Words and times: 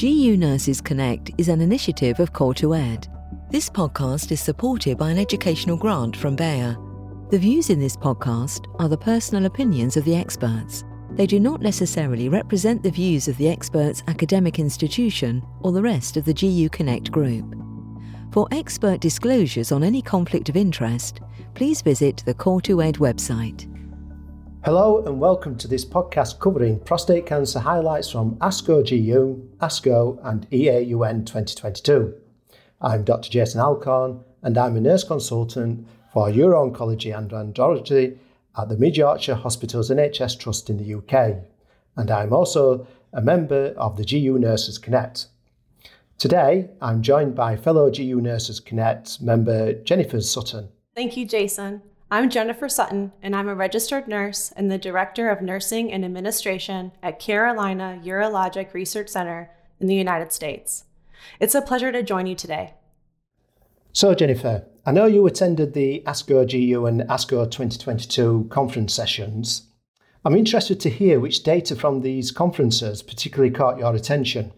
GU 0.00 0.36
Nurses 0.36 0.80
Connect 0.80 1.32
is 1.38 1.48
an 1.48 1.60
initiative 1.60 2.20
of 2.20 2.32
COR2ED. 2.32 3.08
This 3.50 3.68
podcast 3.68 4.30
is 4.30 4.40
supported 4.40 4.96
by 4.96 5.10
an 5.10 5.18
educational 5.18 5.76
grant 5.76 6.16
from 6.16 6.36
Bayer. 6.36 6.76
The 7.30 7.38
views 7.40 7.68
in 7.68 7.80
this 7.80 7.96
podcast 7.96 8.72
are 8.78 8.88
the 8.88 8.96
personal 8.96 9.46
opinions 9.46 9.96
of 9.96 10.04
the 10.04 10.14
experts. 10.14 10.84
They 11.10 11.26
do 11.26 11.40
not 11.40 11.62
necessarily 11.62 12.28
represent 12.28 12.80
the 12.80 12.92
views 12.92 13.26
of 13.26 13.36
the 13.38 13.48
expert's 13.48 14.04
academic 14.06 14.60
institution 14.60 15.44
or 15.62 15.72
the 15.72 15.82
rest 15.82 16.16
of 16.16 16.24
the 16.24 16.32
GU 16.32 16.68
Connect 16.68 17.10
group. 17.10 17.56
For 18.30 18.46
expert 18.52 19.00
disclosures 19.00 19.72
on 19.72 19.82
any 19.82 20.00
conflict 20.00 20.48
of 20.48 20.56
interest, 20.56 21.22
please 21.54 21.82
visit 21.82 22.22
the 22.24 22.34
COR2ED 22.34 22.98
website. 22.98 23.66
Hello 24.64 25.04
and 25.06 25.20
welcome 25.20 25.56
to 25.56 25.68
this 25.68 25.84
podcast 25.84 26.40
covering 26.40 26.80
prostate 26.80 27.26
cancer 27.26 27.60
highlights 27.60 28.10
from 28.10 28.34
ASCO 28.38 28.82
GU, 28.82 29.48
ASCO 29.60 30.18
and 30.24 30.50
EAUN 30.50 31.24
2022. 31.24 32.12
I'm 32.80 33.04
Dr. 33.04 33.30
Jason 33.30 33.60
Alcorn 33.60 34.24
and 34.42 34.58
I'm 34.58 34.76
a 34.76 34.80
nurse 34.80 35.04
consultant 35.04 35.86
for 36.12 36.28
uro-oncology 36.28 37.16
and 37.16 37.30
andrology 37.30 38.18
at 38.58 38.68
the 38.68 38.76
Mid 38.76 38.96
Yorkshire 38.96 39.36
Hospitals 39.36 39.90
NHS 39.90 40.38
Trust 40.40 40.68
in 40.68 40.76
the 40.76 40.94
UK. 40.94 41.36
And 41.96 42.10
I'm 42.10 42.32
also 42.32 42.86
a 43.12 43.22
member 43.22 43.74
of 43.76 43.96
the 43.96 44.04
GU 44.04 44.40
Nurses 44.40 44.76
Connect. 44.76 45.28
Today, 46.18 46.68
I'm 46.82 47.00
joined 47.00 47.36
by 47.36 47.56
fellow 47.56 47.92
GU 47.92 48.20
Nurses 48.20 48.58
Connect 48.58 49.22
member 49.22 49.74
Jennifer 49.84 50.20
Sutton. 50.20 50.68
Thank 50.96 51.16
you, 51.16 51.26
Jason. 51.26 51.80
I'm 52.10 52.30
Jennifer 52.30 52.70
Sutton, 52.70 53.12
and 53.22 53.36
I'm 53.36 53.50
a 53.50 53.54
registered 53.54 54.08
nurse 54.08 54.50
and 54.56 54.72
the 54.72 54.78
Director 54.78 55.28
of 55.28 55.42
Nursing 55.42 55.92
and 55.92 56.06
Administration 56.06 56.92
at 57.02 57.18
Carolina 57.18 58.00
Urologic 58.02 58.72
Research 58.72 59.10
Center 59.10 59.50
in 59.78 59.88
the 59.88 59.94
United 59.94 60.32
States. 60.32 60.84
It's 61.38 61.54
a 61.54 61.60
pleasure 61.60 61.92
to 61.92 62.02
join 62.02 62.26
you 62.26 62.34
today. 62.34 62.72
So, 63.92 64.14
Jennifer, 64.14 64.64
I 64.86 64.92
know 64.92 65.04
you 65.04 65.26
attended 65.26 65.74
the 65.74 66.02
ASCO 66.06 66.50
GU 66.50 66.86
and 66.86 67.02
ASCO 67.02 67.44
2022 67.44 68.46
conference 68.48 68.94
sessions. 68.94 69.66
I'm 70.24 70.34
interested 70.34 70.80
to 70.80 70.90
hear 70.90 71.20
which 71.20 71.42
data 71.42 71.76
from 71.76 72.00
these 72.00 72.30
conferences 72.30 73.02
particularly 73.02 73.50
caught 73.50 73.78
your 73.78 73.94
attention. 73.94 74.52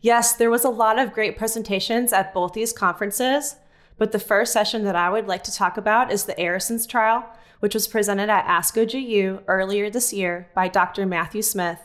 Yes, 0.00 0.32
there 0.32 0.50
was 0.50 0.64
a 0.64 0.70
lot 0.70 0.98
of 0.98 1.12
great 1.12 1.36
presentations 1.36 2.14
at 2.14 2.32
both 2.32 2.54
these 2.54 2.72
conferences. 2.72 3.56
But 3.98 4.12
the 4.12 4.18
first 4.20 4.52
session 4.52 4.84
that 4.84 4.96
I 4.96 5.10
would 5.10 5.26
like 5.26 5.42
to 5.44 5.54
talk 5.54 5.76
about 5.76 6.12
is 6.12 6.24
the 6.24 6.40
ARASENS 6.40 6.86
trial, 6.86 7.28
which 7.60 7.74
was 7.74 7.88
presented 7.88 8.30
at 8.30 8.46
ASCO 8.46 8.90
GU 8.90 9.40
earlier 9.48 9.90
this 9.90 10.12
year 10.12 10.48
by 10.54 10.68
Dr. 10.68 11.04
Matthew 11.04 11.42
Smith 11.42 11.80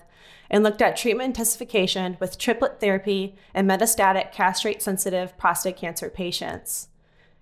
and 0.50 0.64
looked 0.64 0.84
at 0.84 0.95
treatment 0.95 1.30
intensification 1.30 2.16
with 2.19 2.38
triplet 2.38 2.80
therapy 2.80 3.36
and 3.56 3.67
metastatic 3.67 4.31
castrate 4.31 4.84
sensitive 4.84 5.36
prostate 5.38 5.78
cancer 5.78 6.09
patients. 6.09 6.89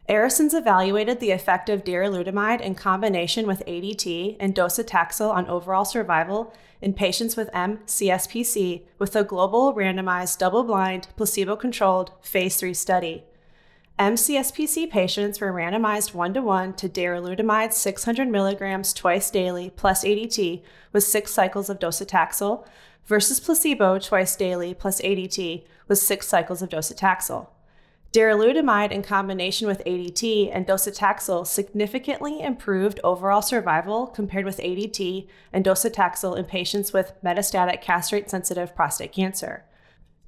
ARASENS 0.08 0.54
evaluated 0.54 1.20
the 1.20 1.32
effect 1.32 1.70
of 1.70 1.84
darolutamide 1.84 2.62
in 2.62 2.74
combination 2.74 3.46
with 3.46 3.66
ADT 3.66 4.38
and 4.40 4.56
docetaxel 4.56 5.30
on 5.30 5.48
overall 5.48 5.86
survival 5.86 6.54
in 6.82 6.94
patients 6.94 7.36
with 7.36 7.52
MCSPC 7.52 8.84
with 8.98 9.16
a 9.16 9.24
global 9.24 9.74
randomized 9.74 10.38
double 10.38 10.64
blind 10.64 11.10
placebo 11.18 11.56
controlled 11.56 12.12
phase 12.22 12.56
3 12.58 12.74
study. 12.74 13.26
MCSPC 14.00 14.89
patients 14.89 15.39
were 15.39 15.53
randomized 15.53 16.14
one 16.14 16.34
to 16.34 16.42
one 16.42 16.73
to 16.73 16.89
darolutamide 16.89 17.73
600 17.73 18.28
milligrams 18.28 18.94
twice 18.94 19.30
daily 19.30 19.70
plus 19.70 20.03
ADT 20.03 20.64
with 20.92 21.03
six 21.03 21.31
cycles 21.31 21.70
of 21.70 21.80
docetaxel 21.80 22.66
versus 23.06 23.39
placebo 23.39 24.00
twice 24.00 24.36
daily 24.36 24.73
plus 24.73 25.02
ADT 25.02 25.66
with 25.88 26.00
six 26.00 26.28
cycles 26.28 26.62
of 26.62 26.69
docetaxel. 26.69 27.47
Darolutamide 28.12 28.92
in 28.92 29.03
combination 29.03 29.67
with 29.67 29.84
ADT 29.86 30.50
and 30.52 30.67
docetaxel 30.67 31.47
significantly 31.47 32.42
improved 32.42 33.00
overall 33.03 33.41
survival 33.41 34.07
compared 34.07 34.46
with 34.46 34.57
ADT 34.57 35.28
and 35.53 35.63
docetaxel 35.63 36.38
in 36.38 36.46
patients 36.46 36.91
with 36.91 37.13
metastatic 37.24 37.81
castrate 37.81 38.30
sensitive 38.30 38.75
prostate 38.75 39.13
cancer. 39.13 39.63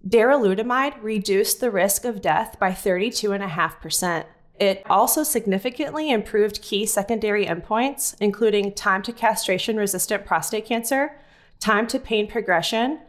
Darolutamide 0.07 1.01
reduced 1.01 1.61
the 1.61 1.71
risk 1.71 2.03
of 2.03 2.21
death 2.21 2.57
by 2.59 2.71
32.5%. 2.71 4.25
It 4.59 4.83
also 4.89 5.23
significantly 5.23 6.11
improved 6.11 6.61
key 6.61 6.85
secondary 6.85 7.45
endpoints, 7.45 8.15
including 8.19 8.73
time 8.73 9.01
to 9.03 9.13
castration 9.13 9.77
resistant 9.77 10.25
prostate 10.25 10.65
cancer, 10.65 11.17
time 11.59 11.87
to 11.87 11.99
pain 11.99 12.27
progression, 12.27 12.99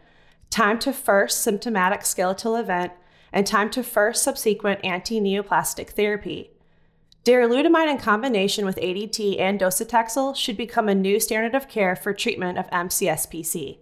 time 0.50 0.78
to 0.78 0.92
first 0.92 1.42
symptomatic 1.42 2.04
skeletal 2.04 2.54
event, 2.54 2.92
and 3.32 3.46
time 3.46 3.70
to 3.70 3.82
first 3.82 4.22
subsequent 4.22 4.80
anti 4.84 5.20
neoplastic 5.20 5.90
therapy. 5.90 6.52
Darolutamide 7.24 7.90
in 7.90 7.98
combination 7.98 8.64
with 8.64 8.76
ADT 8.76 9.40
and 9.40 9.58
docetaxel 9.58 10.36
should 10.36 10.56
become 10.56 10.88
a 10.88 10.94
new 10.94 11.18
standard 11.18 11.54
of 11.54 11.68
care 11.68 11.96
for 11.96 12.12
treatment 12.12 12.58
of 12.58 12.70
MCSPC. 12.70 13.78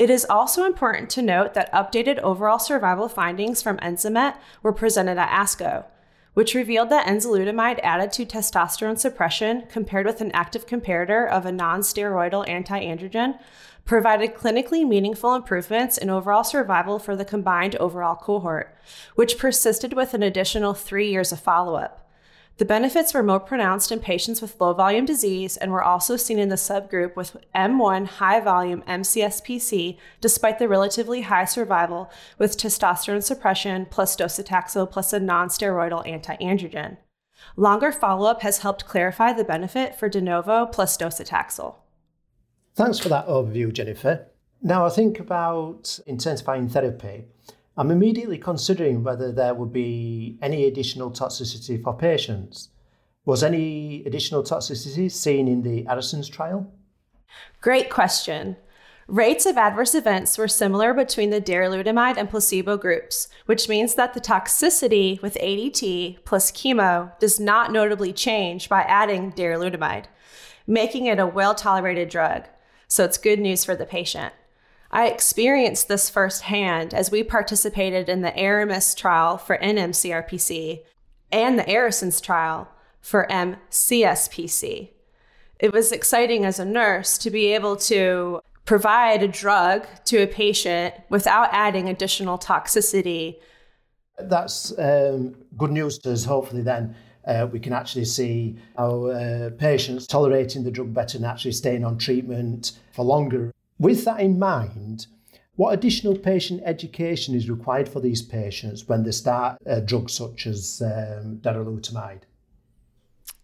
It 0.00 0.08
is 0.08 0.24
also 0.24 0.64
important 0.64 1.10
to 1.10 1.20
note 1.20 1.52
that 1.52 1.70
updated 1.74 2.20
overall 2.20 2.58
survival 2.58 3.06
findings 3.06 3.60
from 3.60 3.76
Enzamet 3.80 4.34
were 4.62 4.72
presented 4.72 5.18
at 5.18 5.28
ASCO, 5.28 5.84
which 6.32 6.54
revealed 6.54 6.88
that 6.88 7.06
enzalutamide 7.06 7.80
added 7.82 8.10
to 8.12 8.24
testosterone 8.24 8.98
suppression 8.98 9.64
compared 9.70 10.06
with 10.06 10.22
an 10.22 10.32
active 10.32 10.66
comparator 10.66 11.28
of 11.28 11.44
a 11.44 11.52
non-steroidal 11.52 12.48
anti-androgen 12.48 13.38
provided 13.84 14.34
clinically 14.34 14.88
meaningful 14.88 15.34
improvements 15.34 15.98
in 15.98 16.08
overall 16.08 16.44
survival 16.44 16.98
for 16.98 17.14
the 17.14 17.22
combined 17.26 17.76
overall 17.76 18.16
cohort, 18.16 18.74
which 19.16 19.36
persisted 19.36 19.92
with 19.92 20.14
an 20.14 20.22
additional 20.22 20.72
three 20.72 21.10
years 21.10 21.30
of 21.30 21.40
follow-up. 21.40 22.09
The 22.58 22.64
benefits 22.66 23.14
were 23.14 23.22
more 23.22 23.40
pronounced 23.40 23.90
in 23.90 24.00
patients 24.00 24.42
with 24.42 24.60
low 24.60 24.74
volume 24.74 25.06
disease 25.06 25.56
and 25.56 25.72
were 25.72 25.82
also 25.82 26.16
seen 26.16 26.38
in 26.38 26.50
the 26.50 26.56
subgroup 26.56 27.16
with 27.16 27.36
M1 27.54 28.06
high 28.06 28.40
volume 28.40 28.82
MCSPC, 28.82 29.96
despite 30.20 30.58
the 30.58 30.68
relatively 30.68 31.22
high 31.22 31.46
survival 31.46 32.10
with 32.38 32.58
testosterone 32.58 33.22
suppression 33.22 33.86
plus 33.86 34.14
docetaxel 34.14 34.90
plus 34.90 35.12
a 35.14 35.20
non 35.20 35.48
steroidal 35.48 36.06
anti 36.06 36.36
androgen. 36.36 36.98
Longer 37.56 37.92
follow 37.92 38.28
up 38.28 38.42
has 38.42 38.58
helped 38.58 38.86
clarify 38.86 39.32
the 39.32 39.44
benefit 39.44 39.94
for 39.94 40.08
de 40.08 40.20
novo 40.20 40.66
plus 40.66 40.96
docetaxel. 40.98 41.76
Thanks 42.74 42.98
for 42.98 43.08
that 43.08 43.26
overview, 43.26 43.72
Jennifer. 43.72 44.26
Now 44.62 44.84
I 44.84 44.90
think 44.90 45.18
about 45.18 45.98
intensifying 46.06 46.68
therapy. 46.68 47.24
I'm 47.80 47.90
immediately 47.90 48.36
considering 48.36 49.02
whether 49.02 49.32
there 49.32 49.54
would 49.54 49.72
be 49.72 50.36
any 50.42 50.66
additional 50.66 51.10
toxicity 51.10 51.82
for 51.82 51.96
patients. 51.96 52.68
Was 53.24 53.42
any 53.42 54.04
additional 54.04 54.42
toxicity 54.42 55.10
seen 55.10 55.48
in 55.48 55.62
the 55.62 55.86
ARASENS 55.86 56.28
trial? 56.30 56.70
Great 57.62 57.88
question. 57.88 58.58
Rates 59.06 59.46
of 59.46 59.56
adverse 59.56 59.94
events 59.94 60.36
were 60.36 60.46
similar 60.46 60.92
between 60.92 61.30
the 61.30 61.40
darolutamide 61.40 62.18
and 62.18 62.28
placebo 62.28 62.76
groups, 62.76 63.28
which 63.46 63.66
means 63.66 63.94
that 63.94 64.12
the 64.12 64.20
toxicity 64.20 65.20
with 65.22 65.38
ADT 65.40 66.22
plus 66.26 66.52
chemo 66.52 67.18
does 67.18 67.40
not 67.40 67.72
notably 67.72 68.12
change 68.12 68.68
by 68.68 68.82
adding 68.82 69.32
darolutamide, 69.32 70.04
making 70.66 71.06
it 71.06 71.18
a 71.18 71.26
well 71.26 71.54
tolerated 71.54 72.10
drug. 72.10 72.44
So 72.88 73.04
it's 73.04 73.16
good 73.16 73.40
news 73.40 73.64
for 73.64 73.74
the 73.74 73.86
patient. 73.86 74.34
I 74.90 75.06
experienced 75.06 75.86
this 75.86 76.10
firsthand 76.10 76.92
as 76.94 77.10
we 77.10 77.22
participated 77.22 78.08
in 78.08 78.22
the 78.22 78.36
Aramis 78.36 78.94
trial 78.94 79.38
for 79.38 79.56
NMCRPC 79.58 80.80
and 81.30 81.58
the 81.58 81.70
ARASENS 81.70 82.20
trial 82.20 82.68
for 83.00 83.26
MCSPC. 83.30 84.90
It 85.60 85.72
was 85.72 85.92
exciting 85.92 86.44
as 86.44 86.58
a 86.58 86.64
nurse 86.64 87.18
to 87.18 87.30
be 87.30 87.54
able 87.54 87.76
to 87.76 88.40
provide 88.64 89.22
a 89.22 89.28
drug 89.28 89.86
to 90.06 90.22
a 90.22 90.26
patient 90.26 90.94
without 91.08 91.50
adding 91.52 91.88
additional 91.88 92.38
toxicity. 92.38 93.36
That's 94.18 94.76
um, 94.78 95.36
good 95.56 95.70
news 95.70 95.98
to 95.98 96.12
us, 96.12 96.24
hopefully, 96.24 96.62
then. 96.62 96.96
Uh, 97.26 97.46
we 97.52 97.60
can 97.60 97.72
actually 97.72 98.06
see 98.06 98.56
our 98.78 99.12
uh, 99.12 99.50
patients 99.58 100.06
tolerating 100.06 100.64
the 100.64 100.70
drug 100.70 100.92
better 100.92 101.18
and 101.18 101.26
actually 101.26 101.52
staying 101.52 101.84
on 101.84 101.98
treatment 101.98 102.72
for 102.92 103.04
longer. 103.04 103.52
With 103.80 104.04
that 104.04 104.20
in 104.20 104.38
mind, 104.38 105.06
what 105.56 105.72
additional 105.72 106.14
patient 106.14 106.60
education 106.66 107.34
is 107.34 107.48
required 107.48 107.88
for 107.88 107.98
these 107.98 108.20
patients 108.20 108.86
when 108.86 109.04
they 109.04 109.10
start 109.10 109.56
uh, 109.66 109.80
drugs 109.80 110.12
such 110.12 110.46
as 110.46 110.82
um, 110.84 111.38
darolutamide? 111.38 112.20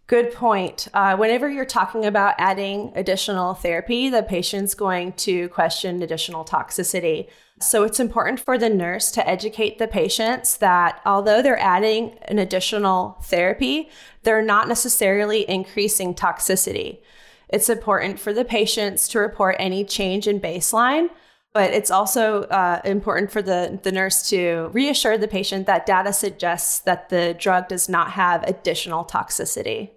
Good 0.05 0.31
point. 0.31 0.89
Uh, 0.93 1.17
whenever 1.17 1.49
you're 1.49 1.65
talking 1.65 2.05
about 2.05 2.35
adding 2.37 2.93
additional 2.95 3.55
therapy, 3.55 4.09
the 4.09 4.21
patient's 4.21 4.75
going 4.75 5.13
to 5.13 5.49
question 5.49 6.03
additional 6.03 6.45
toxicity. 6.45 7.27
So 7.59 7.83
it's 7.83 7.99
important 7.99 8.39
for 8.39 8.59
the 8.59 8.69
nurse 8.69 9.09
to 9.11 9.27
educate 9.27 9.79
the 9.79 9.87
patients 9.87 10.57
that 10.57 11.01
although 11.03 11.41
they're 11.41 11.59
adding 11.59 12.19
an 12.27 12.37
additional 12.37 13.17
therapy, 13.23 13.89
they're 14.21 14.43
not 14.43 14.67
necessarily 14.67 15.49
increasing 15.49 16.13
toxicity. 16.13 16.99
It's 17.49 17.69
important 17.69 18.19
for 18.19 18.33
the 18.33 18.45
patients 18.45 19.07
to 19.09 19.19
report 19.19 19.55
any 19.59 19.85
change 19.85 20.27
in 20.27 20.39
baseline, 20.39 21.09
but 21.53 21.71
it's 21.71 21.89
also 21.89 22.43
uh, 22.43 22.81
important 22.83 23.31
for 23.31 23.41
the, 23.41 23.79
the 23.83 23.91
nurse 23.91 24.29
to 24.29 24.69
reassure 24.73 25.17
the 25.17 25.27
patient 25.27 25.65
that 25.67 25.85
data 25.85 26.13
suggests 26.13 26.79
that 26.79 27.09
the 27.09 27.35
drug 27.39 27.67
does 27.69 27.87
not 27.87 28.11
have 28.11 28.43
additional 28.43 29.05
toxicity. 29.05 29.91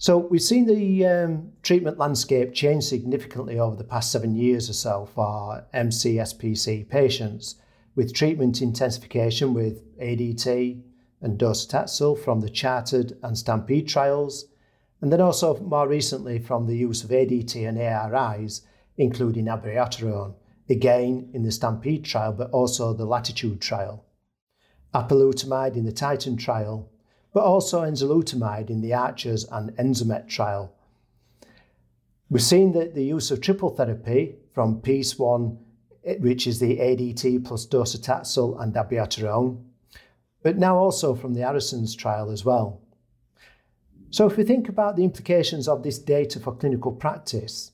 So 0.00 0.16
we've 0.16 0.40
seen 0.40 0.66
the 0.66 1.06
um, 1.06 1.52
treatment 1.62 1.98
landscape 1.98 2.54
change 2.54 2.84
significantly 2.84 3.58
over 3.58 3.74
the 3.74 3.82
past 3.82 4.12
seven 4.12 4.36
years 4.36 4.70
or 4.70 4.74
so 4.74 5.08
for 5.12 5.66
MCSPC 5.74 6.88
patients, 6.88 7.56
with 7.96 8.14
treatment 8.14 8.62
intensification 8.62 9.54
with 9.54 9.82
ADT 9.98 10.80
and 11.20 11.36
docetaxel 11.36 12.16
from 12.16 12.40
the 12.40 12.48
CHAARTED 12.48 13.18
and 13.24 13.36
Stampede 13.36 13.88
trials, 13.88 14.46
and 15.00 15.12
then 15.12 15.20
also 15.20 15.58
more 15.60 15.88
recently 15.88 16.38
from 16.38 16.66
the 16.66 16.76
use 16.76 17.04
of 17.04 17.10
ADT 17.10 17.68
and 17.68 17.78
ARIs 17.78 18.62
including 18.98 19.46
abiraterone, 19.46 20.34
again 20.68 21.30
in 21.32 21.44
the 21.44 21.52
Stampede 21.52 22.04
trial, 22.04 22.32
but 22.32 22.50
also 22.50 22.92
the 22.92 23.06
Latitude 23.06 23.60
trial. 23.60 24.04
Apalutamide 24.92 25.76
in 25.76 25.84
the 25.84 25.92
Titan 25.92 26.36
trial, 26.36 26.90
but 27.32 27.44
also 27.44 27.82
enzalutamide 27.82 28.68
in 28.68 28.80
the 28.80 28.92
ARCHES 28.92 29.46
and 29.52 29.70
Enzamet 29.76 30.28
trial. 30.28 30.74
We've 32.28 32.42
seen 32.42 32.72
that 32.72 32.94
the 32.94 33.04
use 33.04 33.30
of 33.30 33.40
triple 33.40 33.70
therapy 33.70 34.34
from 34.52 34.80
PEACE 34.80 35.18
1, 35.18 35.58
eh, 36.04 36.16
which 36.18 36.46
is 36.46 36.58
the 36.58 36.78
ADT 36.78 37.44
plus 37.44 37.66
docetaxel 37.66 38.60
and 38.60 38.74
abiraterone, 38.74 39.62
but 40.42 40.58
now 40.58 40.76
also 40.76 41.14
from 41.14 41.34
the 41.34 41.42
ARASENS 41.42 41.96
trial 41.96 42.30
as 42.30 42.44
well. 42.44 42.80
So, 44.10 44.26
if 44.26 44.36
we 44.36 44.44
think 44.44 44.68
about 44.68 44.96
the 44.96 45.04
implications 45.04 45.68
of 45.68 45.82
this 45.82 45.98
data 45.98 46.40
for 46.40 46.54
clinical 46.54 46.92
practice, 46.92 47.72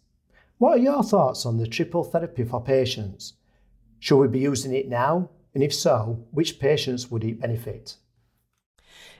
what 0.58 0.78
are 0.78 0.82
your 0.82 1.02
thoughts 1.02 1.46
on 1.46 1.58
the 1.58 1.66
triple 1.66 2.04
therapy 2.04 2.44
for 2.44 2.62
patients? 2.62 3.34
Should 4.00 4.18
we 4.18 4.28
be 4.28 4.40
using 4.40 4.74
it 4.74 4.88
now? 4.88 5.30
And 5.54 5.62
if 5.62 5.72
so, 5.72 6.26
which 6.32 6.58
patients 6.58 7.10
would 7.10 7.22
it 7.24 7.40
benefit? 7.40 7.96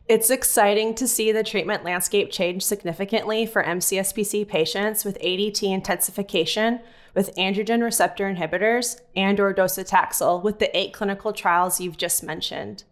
It's 0.06 0.28
exciting 0.28 0.94
to 0.96 1.08
see 1.08 1.32
the 1.32 1.42
treatment 1.42 1.82
landscape 1.82 2.30
change 2.30 2.62
significantly 2.62 3.46
for 3.46 3.62
MCSPC 3.62 4.46
patients 4.46 5.04
with 5.04 5.18
ADT 5.20 5.62
intensification 5.62 6.80
with 7.14 7.34
androgen 7.36 7.82
receptor 7.82 8.30
inhibitors 8.30 9.00
and 9.16 9.40
or 9.40 9.54
docetaxel 9.54 10.42
with 10.42 10.58
the 10.58 10.76
eight 10.76 10.92
clinical 10.92 11.32
trials 11.32 11.80
you've 11.80 11.96
just 11.96 12.22
mentioned. 12.22 12.84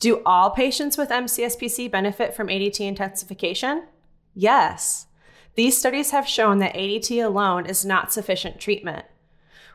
Do 0.00 0.22
all 0.24 0.50
patients 0.50 0.96
with 0.96 1.10
MCSPC 1.10 1.90
benefit 1.90 2.34
from 2.34 2.48
ADT 2.48 2.80
intensification? 2.80 3.84
Yes. 4.34 5.06
These 5.56 5.76
studies 5.76 6.10
have 6.10 6.26
shown 6.26 6.58
that 6.60 6.74
ADT 6.74 7.22
alone 7.22 7.66
is 7.66 7.84
not 7.84 8.10
sufficient 8.10 8.58
treatment. 8.58 9.04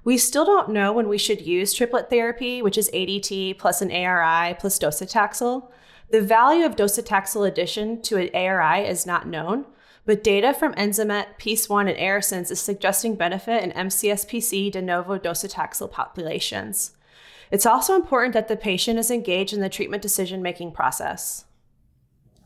We 0.04 0.18
still 0.18 0.44
don't 0.44 0.70
know 0.70 0.92
when 0.92 1.08
we 1.08 1.20
should 1.20 1.42
use 1.42 1.76
triplet 1.76 2.10
therapy, 2.10 2.64
which 2.64 2.76
is 2.76 2.90
ADT 2.92 3.60
plus 3.60 3.84
an 3.84 3.92
ARI 3.92 4.56
plus 4.56 4.80
docetaxel. 4.80 5.70
The 6.10 6.22
value 6.22 6.66
of 6.66 6.76
docetaxel 6.76 7.48
addition 7.48 8.02
to 8.04 8.18
an 8.18 8.30
ARI 8.34 8.88
is 8.88 9.06
not 9.06 9.28
known, 9.28 9.66
but 10.06 10.24
data 10.24 10.56
from 10.56 10.74
Enzamet, 10.74 11.38
PEACE 11.38 11.70
1, 11.70 11.88
and 11.88 12.00
ARASENS 12.00 12.50
is 12.50 12.60
suggesting 12.60 13.14
benefit 13.14 13.64
in 13.64 13.72
MCSPC 13.72 14.72
de 14.72 14.82
novo 14.82 15.20
docetaxel 15.20 15.92
populations. 15.92 16.95
It's 17.52 17.66
also 17.66 17.96
important 17.96 18.34
that 18.34 18.48
the 18.48 18.58
patient 18.58 19.00
is 19.00 19.12
engaged 19.12 19.54
in 19.54 19.62
the 19.62 19.70
treatment 19.70 20.02
decision 20.02 20.42
making 20.42 20.72
process. 20.72 21.46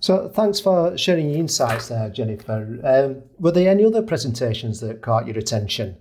So, 0.01 0.29
thanks 0.29 0.59
for 0.59 0.97
sharing 0.97 1.29
your 1.29 1.39
insights 1.39 1.89
there, 1.89 2.09
Jennifer. 2.09 2.79
Um, 2.83 3.23
were 3.37 3.51
there 3.51 3.69
any 3.69 3.83
other 3.83 4.01
presentations 4.01 4.79
that 4.79 5.01
caught 5.01 5.27
your 5.27 5.37
attention? 5.37 5.97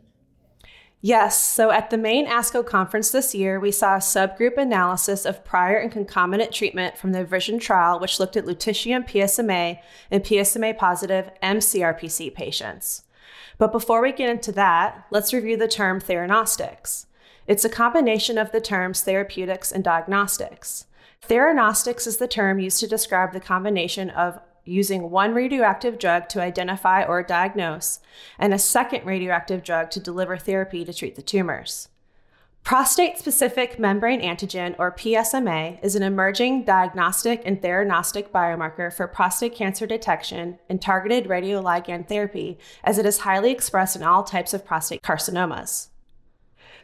Yes. 1.00 1.40
So, 1.40 1.70
at 1.70 1.90
the 1.90 1.98
main 1.98 2.26
ASCO 2.26 2.64
conference 2.64 3.10
this 3.10 3.34
year, 3.34 3.58
we 3.58 3.72
saw 3.72 3.94
a 3.94 3.98
subgroup 3.98 4.56
analysis 4.56 5.24
of 5.24 5.44
prior 5.44 5.76
and 5.76 5.90
concomitant 5.90 6.52
treatment 6.52 6.96
from 6.96 7.12
the 7.12 7.24
VISION 7.24 7.58
trial, 7.58 7.98
which 7.98 8.20
looked 8.20 8.36
at 8.36 8.46
lutetium 8.46 9.08
PSMA 9.08 9.78
and 10.10 10.24
PSMA 10.24 10.76
positive 10.78 11.30
MCRPC 11.42 12.34
patients. 12.34 13.04
But 13.58 13.72
before 13.72 14.00
we 14.00 14.12
get 14.12 14.30
into 14.30 14.52
that, 14.52 15.06
let's 15.10 15.32
review 15.32 15.56
the 15.56 15.68
term 15.68 16.00
theranostics. 16.00 17.06
It's 17.48 17.64
a 17.64 17.70
combination 17.70 18.36
of 18.36 18.52
the 18.52 18.60
terms 18.60 19.00
therapeutics 19.00 19.72
and 19.72 19.82
diagnostics. 19.82 20.84
Theranostics 21.26 22.06
is 22.06 22.18
the 22.18 22.28
term 22.28 22.58
used 22.58 22.78
to 22.80 22.86
describe 22.86 23.32
the 23.32 23.40
combination 23.40 24.10
of 24.10 24.38
using 24.66 25.10
one 25.10 25.32
radioactive 25.32 25.98
drug 25.98 26.28
to 26.28 26.42
identify 26.42 27.02
or 27.02 27.22
diagnose 27.22 28.00
and 28.38 28.52
a 28.52 28.58
second 28.58 29.06
radioactive 29.06 29.62
drug 29.62 29.90
to 29.92 29.98
deliver 29.98 30.36
therapy 30.36 30.84
to 30.84 30.92
treat 30.92 31.16
the 31.16 31.22
tumors. 31.22 31.88
Prostate 32.64 33.16
specific 33.16 33.78
membrane 33.78 34.20
antigen, 34.20 34.74
or 34.78 34.92
PSMA, 34.92 35.82
is 35.82 35.96
an 35.96 36.02
emerging 36.02 36.66
diagnostic 36.66 37.40
and 37.46 37.62
theranostic 37.62 38.28
biomarker 38.28 38.92
for 38.92 39.08
prostate 39.08 39.54
cancer 39.54 39.86
detection 39.86 40.58
and 40.68 40.82
targeted 40.82 41.24
radioligand 41.24 42.08
therapy, 42.08 42.58
as 42.84 42.98
it 42.98 43.06
is 43.06 43.20
highly 43.20 43.52
expressed 43.52 43.96
in 43.96 44.02
all 44.02 44.22
types 44.22 44.52
of 44.52 44.66
prostate 44.66 45.00
carcinomas. 45.00 45.88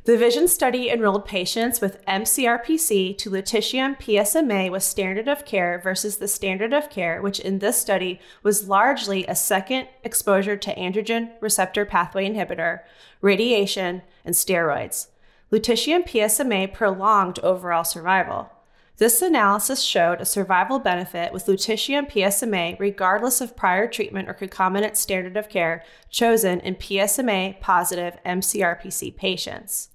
The 0.04 0.18
VISION 0.18 0.48
study 0.48 0.90
enrolled 0.90 1.24
patients 1.24 1.80
with 1.80 2.04
MCRPC 2.04 3.16
to 3.16 3.30
lutetium 3.30 3.98
PSMA 3.98 4.70
with 4.70 4.82
standard 4.82 5.28
of 5.28 5.46
care 5.46 5.80
versus 5.82 6.18
the 6.18 6.28
standard 6.28 6.74
of 6.74 6.90
care, 6.90 7.22
which 7.22 7.40
in 7.40 7.60
this 7.60 7.80
study 7.80 8.20
was 8.42 8.68
largely 8.68 9.24
a 9.24 9.34
second 9.34 9.88
exposure 10.02 10.58
to 10.58 10.74
androgen 10.74 11.30
receptor 11.40 11.86
pathway 11.86 12.28
inhibitor, 12.28 12.80
radiation, 13.22 14.02
and 14.26 14.34
steroids. 14.34 15.06
Lutetium 15.50 16.06
PSMA 16.06 16.74
prolonged 16.74 17.38
overall 17.38 17.84
survival. 17.84 18.50
This 18.98 19.22
analysis 19.22 19.82
showed 19.82 20.20
a 20.20 20.26
survival 20.26 20.80
benefit 20.80 21.32
with 21.32 21.46
lutetium 21.46 22.12
PSMA 22.12 22.78
regardless 22.78 23.40
of 23.40 23.56
prior 23.56 23.88
treatment 23.88 24.28
or 24.28 24.34
concomitant 24.34 24.98
standard 24.98 25.38
of 25.38 25.48
care 25.48 25.82
chosen 26.10 26.60
in 26.60 26.74
PSMA 26.74 27.58
positive 27.62 28.18
MCRPC 28.26 29.16
patients. 29.16 29.88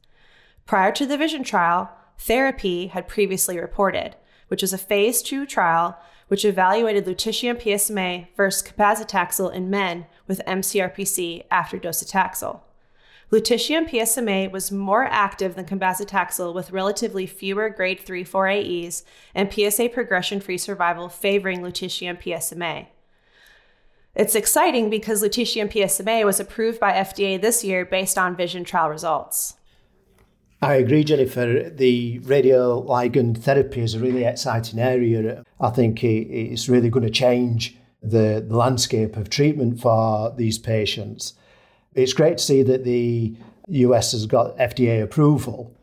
Prior 0.70 0.92
to 0.92 1.08
the 1.08 1.18
VISION 1.18 1.44
trial, 1.44 1.90
TheraP 2.20 2.92
had 2.92 3.08
previously 3.08 3.60
reported, 3.60 4.16
which 4.50 4.62
was 4.62 4.72
a 4.72 4.78
phase 4.78 5.24
two 5.24 5.48
trial 5.48 5.98
which 6.28 6.46
evaluated 6.46 7.06
lutetium 7.06 7.60
PSMA 7.60 8.28
versus 8.38 8.62
cabazitaxel 8.62 9.52
in 9.52 9.72
men 9.72 10.06
with 10.28 10.44
MCRPC 10.46 11.46
after 11.50 11.80
docetaxel. 11.80 12.60
Lutetium 13.32 13.90
PSMA 13.90 14.52
was 14.52 14.72
more 14.72 15.06
active 15.06 15.56
than 15.56 15.66
cabazitaxel 15.66 16.54
with 16.54 16.70
relatively 16.70 17.26
fewer 17.26 17.72
grade 17.72 18.00
3 18.02 18.24
4 18.24 18.48
AEs 18.50 19.04
and 19.34 19.52
PSA 19.52 19.90
progression 19.90 20.40
free 20.40 20.60
survival 20.60 21.10
favoring 21.10 21.62
lutetium 21.62 22.22
PSMA. 22.22 22.86
It's 24.14 24.36
exciting 24.36 24.92
because 24.92 25.24
lutetium 25.24 25.72
PSMA 25.72 26.24
was 26.26 26.40
approved 26.40 26.80
by 26.80 26.94
FDA 26.94 27.42
this 27.42 27.64
year 27.64 27.86
based 27.86 28.20
on 28.20 28.36
VISION 28.36 28.66
trial 28.66 28.90
results. 28.90 29.56
I 30.62 30.76
agree, 30.76 31.06
Jennifer. 31.06 31.70
The 31.70 32.20
radioligand 32.20 33.38
therapy 33.38 33.82
is 33.82 33.94
a 33.94 34.00
really 34.00 34.26
exciting 34.26 34.78
area. 34.80 35.44
I 35.60 35.70
think 35.70 36.04
it's 36.04 36.68
really 36.68 36.90
going 36.90 37.06
to 37.06 37.12
change 37.12 37.78
the, 38.04 38.46
landscape 38.50 39.16
of 39.16 39.30
treatment 39.30 39.80
for 39.80 40.34
these 40.36 40.58
patients. 40.58 41.34
It's 41.96 42.14
great 42.14 42.40
to 42.40 42.44
see 42.44 42.64
that 42.64 42.84
the 42.84 43.36
US 43.70 44.12
has 44.12 44.26
got 44.26 44.58
FDA 44.58 45.02
approval. 45.02 45.74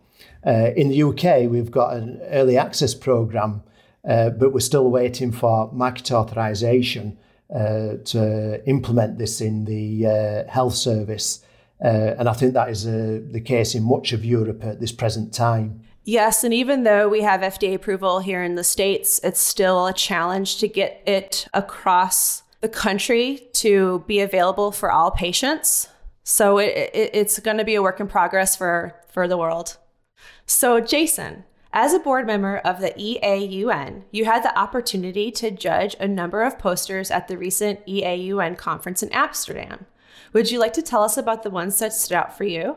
Uh, 0.46 0.70
in 0.76 0.88
the 0.90 1.02
UK, 1.02 1.50
we've 1.50 1.70
got 1.70 1.94
an 1.94 2.20
early 2.30 2.58
access 2.58 2.94
program, 2.94 3.62
uh, 4.08 4.30
but 4.30 4.52
we're 4.52 4.60
still 4.60 4.90
waiting 4.90 5.32
for 5.32 5.72
market 5.72 6.12
authorization 6.12 7.18
uh, 7.54 7.94
to 8.04 8.62
implement 8.66 9.18
this 9.18 9.40
in 9.40 9.64
the 9.64 10.06
uh, 10.06 10.50
health 10.50 10.74
service. 10.74 11.44
Uh, 11.82 12.14
and 12.18 12.28
I 12.28 12.32
think 12.32 12.54
that 12.54 12.70
is 12.70 12.86
uh, 12.86 13.20
the 13.30 13.40
case 13.40 13.74
in 13.74 13.82
much 13.82 14.12
of 14.12 14.24
Europe 14.24 14.64
at 14.64 14.80
this 14.80 14.92
present 14.92 15.32
time. 15.34 15.82
Yes, 16.04 16.44
and 16.44 16.54
even 16.54 16.84
though 16.84 17.08
we 17.08 17.22
have 17.22 17.40
FDA 17.40 17.74
approval 17.74 18.20
here 18.20 18.42
in 18.42 18.54
the 18.54 18.64
States, 18.64 19.20
it's 19.24 19.40
still 19.40 19.86
a 19.86 19.92
challenge 19.92 20.58
to 20.58 20.68
get 20.68 21.02
it 21.04 21.48
across 21.52 22.44
the 22.60 22.68
country 22.68 23.48
to 23.54 24.04
be 24.06 24.20
available 24.20 24.70
for 24.70 24.90
all 24.90 25.10
patients. 25.10 25.88
So 26.22 26.58
it, 26.58 26.90
it, 26.94 27.10
it's 27.12 27.38
going 27.40 27.58
to 27.58 27.64
be 27.64 27.74
a 27.74 27.82
work 27.82 28.00
in 28.00 28.06
progress 28.06 28.56
for, 28.56 28.94
for 29.08 29.28
the 29.28 29.36
world. 29.36 29.76
So, 30.46 30.80
Jason, 30.80 31.44
as 31.72 31.92
a 31.92 31.98
board 31.98 32.26
member 32.26 32.58
of 32.58 32.80
the 32.80 32.90
EAUN, 32.92 34.04
you 34.10 34.24
had 34.24 34.42
the 34.42 34.56
opportunity 34.58 35.30
to 35.32 35.50
judge 35.50 35.96
a 36.00 36.08
number 36.08 36.42
of 36.42 36.58
posters 36.58 37.10
at 37.10 37.28
the 37.28 37.36
recent 37.36 37.84
EAUN 37.86 38.56
conference 38.56 39.02
in 39.02 39.12
Amsterdam. 39.12 39.86
Would 40.32 40.50
you 40.50 40.58
like 40.58 40.72
to 40.74 40.82
tell 40.82 41.02
us 41.02 41.16
about 41.16 41.42
the 41.42 41.50
ones 41.50 41.78
that 41.78 41.92
stood 41.92 42.16
out 42.16 42.36
for 42.36 42.44
you? 42.44 42.76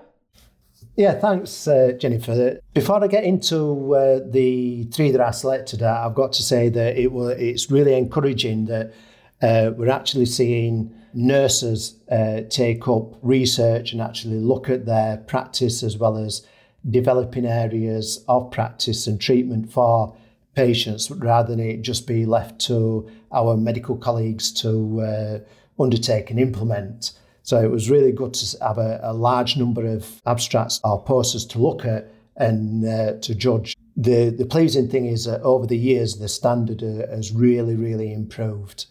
Yeah, 0.96 1.14
thanks, 1.20 1.68
uh, 1.68 1.94
Jennifer. 1.98 2.60
Before 2.74 3.04
I 3.04 3.08
get 3.08 3.24
into 3.24 3.96
uh, 3.96 4.20
the 4.26 4.84
three 4.86 5.12
that 5.12 5.22
I 5.22 5.32
selected, 5.32 5.82
I've 5.82 6.16
got 6.16 6.34
to 6.34 6.44
say 6.44 6.70
that 6.70 6.98
it 6.98 7.12
was, 7.12 7.38
it's 7.40 7.72
really 7.72 7.94
encouraging 7.94 8.66
that 8.66 8.94
uh, 9.42 9.72
we're 9.76 9.90
actually 9.90 10.26
seeing 10.26 10.94
nurses 11.14 11.96
uh, 12.12 12.42
take 12.50 12.88
up 12.88 13.16
research 13.22 13.94
and 13.94 14.02
actually 14.02 14.40
look 14.40 14.70
at 14.70 14.86
their 14.86 15.18
practice 15.18 15.84
as 15.84 15.98
well 15.98 16.18
as 16.18 16.46
developing 16.90 17.46
areas 17.46 18.24
of 18.28 18.52
practice 18.52 19.08
and 19.08 19.20
treatment 19.20 19.72
for 19.72 20.16
patients 20.56 21.10
rather 21.12 21.56
than 21.56 21.60
it 21.60 21.82
just 21.82 22.08
be 22.08 22.26
left 22.26 22.60
to 22.60 23.10
our 23.32 23.56
medical 23.56 23.98
colleagues 23.98 24.52
to 24.52 25.02
uh, 25.02 25.40
undertake 25.80 26.30
and 26.30 26.40
implement. 26.40 27.14
So 27.44 27.60
it 27.62 27.72
was 27.72 27.90
really 27.90 28.12
good 28.12 28.34
to 28.36 28.58
have 28.62 28.78
a, 28.78 29.00
a 29.04 29.14
large 29.14 29.58
number 29.58 29.86
of 29.86 30.22
abstracts 30.26 30.80
or 30.84 31.04
posters 31.04 31.46
to 31.48 31.60
look 31.60 31.86
at 31.86 32.12
and 32.36 32.86
uh, 32.86 33.14
to 33.22 33.36
judge. 33.36 33.76
The, 33.96 34.30
the 34.30 34.46
pleasing 34.46 34.88
thing 34.88 35.08
is 35.08 35.26
that 35.26 35.42
over 35.42 35.66
the 35.66 35.78
years, 35.78 36.18
the 36.18 36.30
standard 36.30 36.84
uh, 36.84 37.14
has 37.14 37.34
really, 37.34 37.76
really 37.76 38.14
improved, 38.14 38.86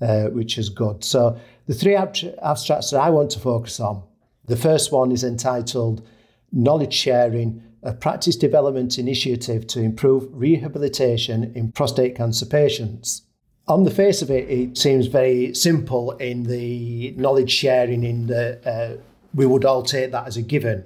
uh, 0.00 0.26
which 0.26 0.56
is 0.58 0.68
good. 0.68 1.04
So 1.04 1.38
the 1.66 1.74
three 1.74 1.96
abstracts 1.96 2.90
that 2.90 3.00
I 3.00 3.10
want 3.10 3.30
to 3.32 3.40
focus 3.40 3.80
on 3.80 4.02
the 4.46 4.56
first 4.56 4.92
one 4.92 5.10
is 5.10 5.24
entitled 5.24 6.06
Knowledge 6.52 6.94
Sharing 6.94 7.62
a 7.82 7.92
practice 7.92 8.36
development 8.36 8.98
initiative 8.98 9.66
to 9.66 9.80
improve 9.80 10.26
rehabilitation 10.32 11.52
in 11.54 11.70
prostate 11.72 12.16
cancer 12.16 12.46
patients. 12.46 13.22
On 13.66 13.84
the 13.84 13.90
face 13.90 14.20
of 14.20 14.30
it, 14.30 14.48
it 14.50 14.76
seems 14.76 15.06
very 15.06 15.54
simple 15.54 16.12
in 16.12 16.42
the 16.42 17.14
knowledge 17.16 17.50
sharing, 17.50 18.04
in 18.04 18.26
the 18.26 18.60
uh, 18.68 19.02
we 19.34 19.46
would 19.46 19.64
all 19.64 19.82
take 19.82 20.12
that 20.12 20.26
as 20.26 20.36
a 20.36 20.42
given. 20.42 20.84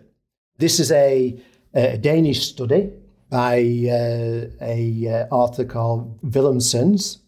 This 0.58 0.78
is 0.78 0.92
a, 0.92 1.36
a 1.74 1.98
Danish 1.98 2.46
study 2.46 2.90
by 3.30 3.58
uh, 3.58 4.46
a 4.60 5.08
uh, 5.08 5.34
author 5.34 5.64
called 5.64 6.20
Willemsens, 6.22 7.18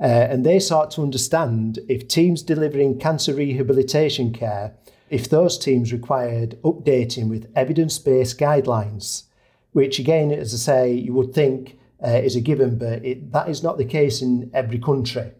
uh, 0.00 0.04
and 0.04 0.44
they 0.44 0.58
sought 0.58 0.90
to 0.92 1.02
understand 1.02 1.78
if 1.88 2.08
teams 2.08 2.42
delivering 2.42 2.98
cancer 2.98 3.34
rehabilitation 3.34 4.32
care 4.32 4.74
if 5.12 5.28
those 5.28 5.58
teams 5.58 5.92
required 5.92 6.58
updating 6.62 7.28
with 7.28 7.52
evidence 7.54 7.98
based 7.98 8.40
guidelines, 8.40 9.24
which 9.72 9.98
again, 9.98 10.32
as 10.32 10.54
I 10.54 10.56
say, 10.56 10.92
you 10.94 11.12
would 11.12 11.34
think 11.34 11.78
uh, 12.04 12.08
is 12.08 12.36
a 12.36 12.40
given, 12.40 12.78
but 12.78 13.04
it, 13.04 13.32
that 13.32 13.48
is 13.48 13.62
not 13.62 13.78
the 13.78 13.84
case 13.84 14.22
in 14.22 14.50
every 14.52 14.78
country. 14.78 15.32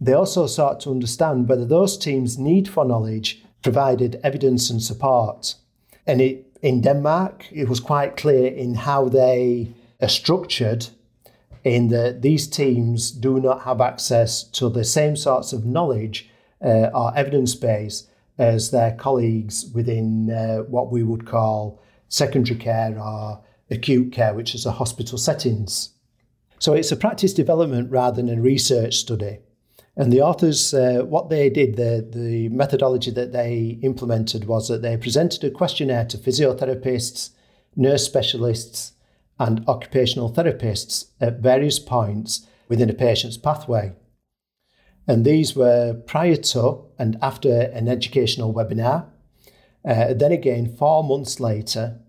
They 0.00 0.12
also 0.12 0.46
sought 0.46 0.80
to 0.80 0.90
understand 0.90 1.48
whether 1.48 1.66
those 1.66 1.98
teams' 1.98 2.38
need 2.38 2.68
for 2.68 2.84
knowledge 2.84 3.42
provided 3.62 4.20
evidence 4.22 4.70
and 4.70 4.82
support. 4.82 5.54
And 6.06 6.20
it, 6.20 6.46
in 6.62 6.80
Denmark, 6.80 7.46
it 7.52 7.68
was 7.68 7.80
quite 7.80 8.16
clear 8.16 8.48
in 8.52 8.74
how 8.74 9.08
they 9.08 9.72
are 10.00 10.08
structured 10.08 10.88
in 11.64 11.88
that 11.88 12.22
these 12.22 12.48
teams 12.48 13.10
do 13.10 13.38
not 13.38 13.62
have 13.62 13.80
access 13.80 14.42
to 14.42 14.70
the 14.70 14.84
same 14.84 15.16
sorts 15.16 15.52
of 15.52 15.66
knowledge 15.66 16.30
uh, 16.64 16.88
or 16.94 17.16
evidence 17.16 17.54
base 17.54 18.06
as 18.38 18.70
their 18.70 18.92
colleagues 18.92 19.70
within 19.74 20.30
uh, 20.30 20.58
what 20.62 20.90
we 20.90 21.02
would 21.02 21.26
call 21.26 21.82
secondary 22.08 22.58
care 22.58 22.98
or 22.98 23.40
acute 23.70 24.12
care, 24.12 24.34
which 24.34 24.54
is 24.54 24.64
the 24.64 24.72
hospital 24.72 25.18
settings. 25.18 25.90
So 26.60 26.74
it's 26.74 26.92
a 26.92 26.96
practice 26.96 27.32
development 27.32 27.90
rather 27.90 28.22
than 28.22 28.38
a 28.38 28.40
research 28.40 28.94
study. 28.96 29.38
And 29.96 30.12
the 30.12 30.20
authors, 30.20 30.72
uh, 30.74 31.02
what 31.06 31.30
they 31.30 31.48
did, 31.48 31.76
the, 31.76 32.06
the 32.08 32.50
methodology 32.50 33.10
that 33.12 33.32
they 33.32 33.78
implemented 33.82 34.44
was 34.44 34.68
that 34.68 34.82
they 34.82 34.96
presented 34.98 35.42
a 35.42 35.50
questionnaire 35.50 36.04
to 36.06 36.18
physiotherapists, 36.18 37.30
nurse 37.76 38.04
specialists, 38.04 38.92
and 39.38 39.64
occupational 39.66 40.30
therapists 40.30 41.06
at 41.18 41.40
various 41.40 41.78
points 41.78 42.46
within 42.68 42.90
a 42.90 42.94
patient's 42.94 43.38
pathway. 43.38 43.92
And 45.08 45.24
these 45.24 45.56
were 45.56 45.94
prior 45.94 46.36
to 46.36 46.84
and 46.98 47.16
after 47.22 47.62
an 47.62 47.88
educational 47.88 48.52
webinar. 48.52 49.06
Uh, 49.82 50.12
then 50.12 50.30
again, 50.30 50.76
four 50.76 51.02
months 51.02 51.40
later, 51.40 52.00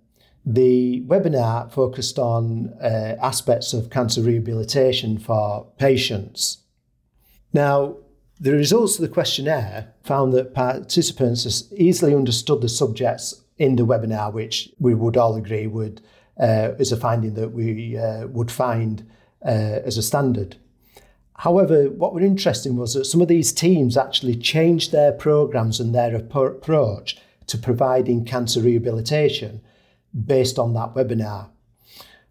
the 0.46 1.04
webinar 1.08 1.72
focused 1.72 2.18
on 2.18 2.74
uh, 2.82 3.16
aspects 3.22 3.74
of 3.74 3.90
cancer 3.90 4.22
rehabilitation 4.22 5.18
for 5.18 5.68
patients. 5.78 6.58
Now, 7.54 7.98
the 8.40 8.54
results 8.54 8.96
of 8.96 9.04
the 9.04 9.14
questionnaire 9.14 9.94
found 10.04 10.34
that 10.34 10.56
participants 10.56 11.72
easily 11.74 12.16
understood 12.16 12.62
the 12.62 12.70
subjects 12.70 13.44
in 13.60 13.76
the 13.76 13.86
webinar, 13.86 14.34
which 14.34 14.70
we 14.80 14.96
would 14.96 15.16
all 15.16 15.36
agree 15.36 15.68
would 15.68 16.02
uh, 16.40 16.72
is 16.80 16.92
a 16.92 16.98
finding 16.98 17.36
that 17.36 17.50
we 17.50 17.98
uh, 17.98 18.26
would 18.28 18.50
find 18.50 19.08
uh, 19.46 19.80
as 19.86 19.98
a 19.98 20.02
standard. 20.02 20.56
However, 21.36 21.90
what 21.90 22.14
was 22.14 22.24
interesting 22.24 22.78
was 22.78 22.96
that 22.96 23.06
some 23.06 23.22
of 23.22 23.28
these 23.28 23.52
teams 23.52 23.98
actually 23.98 24.36
changed 24.36 24.92
their 24.92 25.12
programs 25.12 25.80
and 25.80 25.94
their 25.94 26.16
approach 26.16 27.18
to 27.48 27.58
providing 27.58 28.26
cancer 28.26 28.62
rehabilitation 28.62 29.62
based 30.26 30.60
on 30.60 30.74
that 30.74 30.94
webinar. 30.94 31.50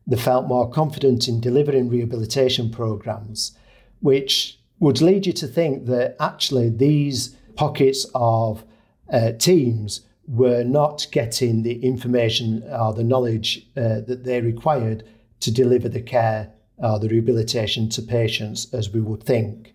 They 0.07 0.17
felt 0.17 0.49
more 0.49 0.71
confident 0.71 1.29
in 1.29 1.41
delivering 1.41 1.89
rehabilitation 1.89 2.71
programs, 2.71 3.57
which 4.01 4.59
would 4.79 5.01
lead 5.01 5.27
you 5.27 5.33
to 5.35 5.47
think 5.47 5.87
that 5.87 6.17
actually 6.19 6.71
these 6.71 7.37
pockets 7.55 8.07
of 8.15 8.65
uh, 9.13 9.33
teams 9.33 10.01
were 10.27 10.65
not 10.65 11.07
getting 11.11 11.63
the 11.63 11.85
information 11.85 12.63
or 12.71 12.93
the 12.95 13.05
knowledge 13.05 13.67
uh, 13.77 14.01
that 14.01 14.25
they 14.25 14.41
required 14.41 15.05
to 15.41 15.51
deliver 15.51 15.89
the 15.89 16.01
care 16.01 16.53
uh, 16.83 16.99
the 16.99 17.09
rehabilitation 17.09 17.89
to 17.91 18.03
patients 18.03 18.73
as 18.73 18.93
we 18.93 19.01
would 19.01 19.23
think. 19.23 19.75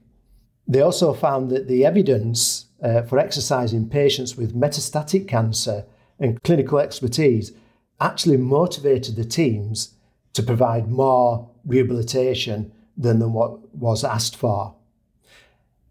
They 0.67 0.81
also 0.81 1.13
found 1.13 1.51
that 1.51 1.67
the 1.67 1.85
evidence 1.85 2.65
uh, 2.81 3.03
for 3.03 3.19
exercising 3.19 3.89
patients 3.89 4.35
with 4.35 4.55
metastatic 4.55 5.27
cancer 5.27 5.85
and 6.19 6.41
clinical 6.43 6.79
expertise 6.79 7.51
actually 7.99 8.37
motivated 8.37 9.15
the 9.15 9.25
teams 9.25 9.95
to 10.33 10.43
provide 10.43 10.89
more 10.89 11.49
rehabilitation 11.65 12.71
than, 12.97 13.19
than 13.19 13.33
what 13.33 13.73
was 13.75 14.03
asked 14.03 14.35
for. 14.35 14.75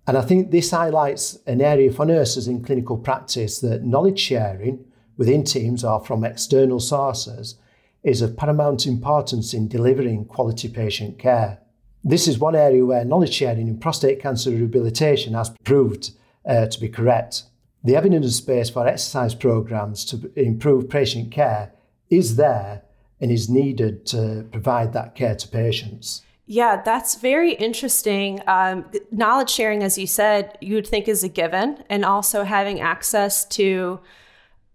And 0.07 0.19
I 0.19 0.23
think 0.23 0.51
this 0.51 0.71
highlights 0.71 1.39
an 1.47 1.63
area 1.63 1.91
for 1.91 2.05
nurses 2.05 2.47
in 2.47 2.63
clinical 2.63 2.99
practice 2.99 3.61
that 3.61 3.85
knowledge 3.85 4.21
sharing 4.21 4.85
within 5.17 5.45
teams 5.45 5.83
or 5.83 6.05
from 6.05 6.25
external 6.25 6.81
sources 6.81 7.57
is 8.03 8.21
of 8.21 8.37
paramount 8.37 8.87
importance 8.87 9.55
in 9.55 9.67
delivering 9.67 10.27
quality 10.27 10.69
patient 10.69 11.19
care. 11.19 11.59
This 12.03 12.29
is 12.29 12.39
one 12.39 12.55
area 12.55 12.85
where 12.85 13.05
knowledge 13.05 13.33
sharing 13.33 13.67
in 13.67 13.79
prostate 13.79 14.21
cancer 14.21 14.51
rehabilitation 14.51 15.33
has 15.33 15.55
proved 15.65 16.11
uh, 16.45 16.67
to 16.67 16.81
be 16.81 16.89
correct. 16.89 17.45
The 17.83 17.97
evidence 17.97 18.39
base 18.43 18.69
for 18.69 18.87
exercise 18.87 19.35
programs 19.35 20.05
to 20.07 20.31
improve 20.37 20.91
patient 20.91 21.33
care 21.33 21.73
is 22.17 22.37
there 22.37 22.83
and 23.21 23.31
is 23.31 23.49
needed 23.49 24.07
to 24.07 24.47
provide 24.53 24.93
that 24.93 25.15
care 25.15 25.35
to 25.35 25.49
patients. 25.49 26.23
Yeah, 26.47 26.83
that's 26.83 27.15
very 27.15 27.55
interesting. 27.55 28.41
Um, 28.47 28.85
knowledge 29.11 29.49
sharing, 29.49 29.83
as 29.83 29.97
you 29.97 30.07
said, 30.07 30.59
you 30.61 30.75
would 30.75 30.87
think 30.87 31.09
is 31.09 31.25
a 31.25 31.29
given, 31.29 31.83
and 31.89 32.05
also 32.05 32.45
having 32.45 32.81
access 32.81 33.47
to 33.47 34.01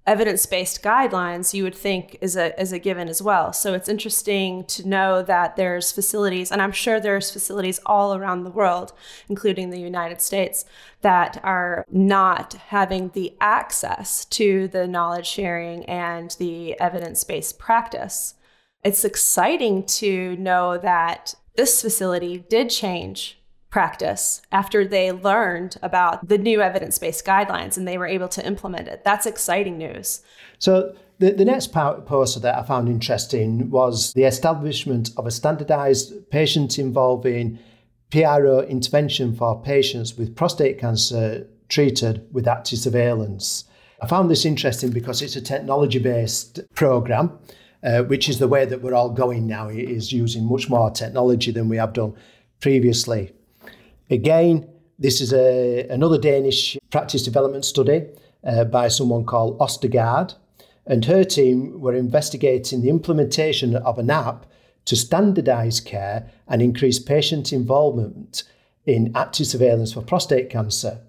evidence-based 0.10 0.82
guidelines 0.82 1.54
you 1.54 1.64
would 1.64 1.76
think 1.76 2.18
is 2.20 2.36
a 2.36 2.60
is 2.60 2.72
a 2.74 2.80
given 2.80 3.08
as 3.08 3.22
well. 3.22 3.54
So 3.54 3.76
it's 3.76 3.88
interesting 3.88 4.66
to 4.66 4.88
know 4.88 5.22
that 5.22 5.56
there's 5.56 5.92
facilities 5.92 6.52
and 6.52 6.64
I'm 6.64 6.72
sure 6.72 7.00
there's 7.00 7.30
facilities 7.30 7.80
all 7.86 8.16
around 8.16 8.44
the 8.44 8.50
world 8.50 8.92
including 9.30 9.70
the 9.70 9.80
United 9.80 10.20
States 10.20 10.66
that 11.02 11.40
are 11.44 11.86
not 11.92 12.56
having 12.70 13.10
the 13.10 13.36
access 13.40 14.26
to 14.26 14.68
the 14.68 14.88
knowledge 14.88 15.28
sharing 15.28 15.86
and 15.86 16.36
the 16.40 16.80
evidence-based 16.80 17.60
practice. 17.60 18.34
It's 18.84 19.06
exciting 19.06 19.86
to 20.02 20.36
know 20.38 20.80
that 20.80 21.36
this 21.56 21.84
facility 21.84 22.40
did 22.50 22.72
change 22.72 23.39
practice 23.70 24.42
after 24.52 24.86
they 24.86 25.12
learned 25.12 25.78
about 25.82 26.28
the 26.28 26.38
new 26.38 26.62
evidence 26.62 26.98
based 26.98 27.26
guidelines 27.26 27.78
and 27.78 27.88
they 27.88 27.98
were 27.98 28.08
able 28.08 28.28
to 28.30 28.46
implement 28.46 28.88
it. 28.88 29.04
That's 29.04 29.26
exciting 29.26 29.78
news. 29.78 30.22
So, 30.58 30.96
the, 31.20 31.32
the 31.32 31.44
next 31.44 31.74
poster 31.74 32.40
that 32.40 32.56
I 32.56 32.64
found 32.64 32.88
interesting 32.88 33.70
was 33.70 34.14
the 34.14 34.24
establishment 34.24 35.10
of 35.18 35.28
a 35.28 35.32
standardized 35.32 36.30
patient 36.30 36.80
involving 36.80 37.60
PRO 38.10 38.62
intervention 38.62 39.36
for 39.36 39.62
patients 39.62 40.18
with 40.18 40.36
prostate 40.36 40.80
cancer 40.80 41.46
treated 41.68 42.26
with 42.34 42.48
active 42.48 42.80
surveillance. 42.80 43.66
I 44.02 44.08
found 44.08 44.32
this 44.32 44.46
interesting 44.46 44.92
because 44.92 45.22
it's 45.22 45.36
a 45.36 45.42
technology 45.42 46.00
based 46.00 46.62
program. 46.74 47.38
Uh, 47.82 48.04
which 48.04 48.28
is 48.28 48.40
the 48.40 48.48
way 48.48 48.66
that 48.66 48.82
we're 48.82 48.94
all 48.94 49.10
going 49.10 49.48
now, 49.48 49.70
it 49.70 49.90
is 49.90 50.12
using 50.12 50.44
much 50.44 50.70
more 50.70 50.92
technology 50.92 51.50
than 51.50 51.70
we 51.70 51.78
have 51.78 51.94
done 51.94 52.14
previously. 52.60 53.32
Again, 54.10 54.68
this 54.98 55.22
is 55.22 55.34
a, 55.34 55.88
another 55.90 56.18
Danish 56.18 56.78
practice 56.90 57.24
development 57.24 57.66
study 57.66 58.08
uh, 58.44 58.64
by 58.66 58.88
someone 58.88 59.26
called 59.26 59.60
Ostergaard, 59.60 60.36
and 60.86 61.06
her 61.06 61.24
team 61.24 61.80
were 61.80 61.94
investigating 61.94 62.82
the 62.82 62.90
implementation 62.90 63.76
of 63.76 64.00
an 64.00 64.10
app 64.10 64.46
to 64.86 64.96
standardize 64.96 65.80
care 65.80 66.32
and 66.48 66.62
increase 66.62 66.98
patient 66.98 67.54
involvement 67.54 68.44
in 68.86 69.12
active 69.16 69.46
surveillance 69.46 69.94
for 69.94 70.02
prostate 70.02 70.50
cancer. 70.50 71.00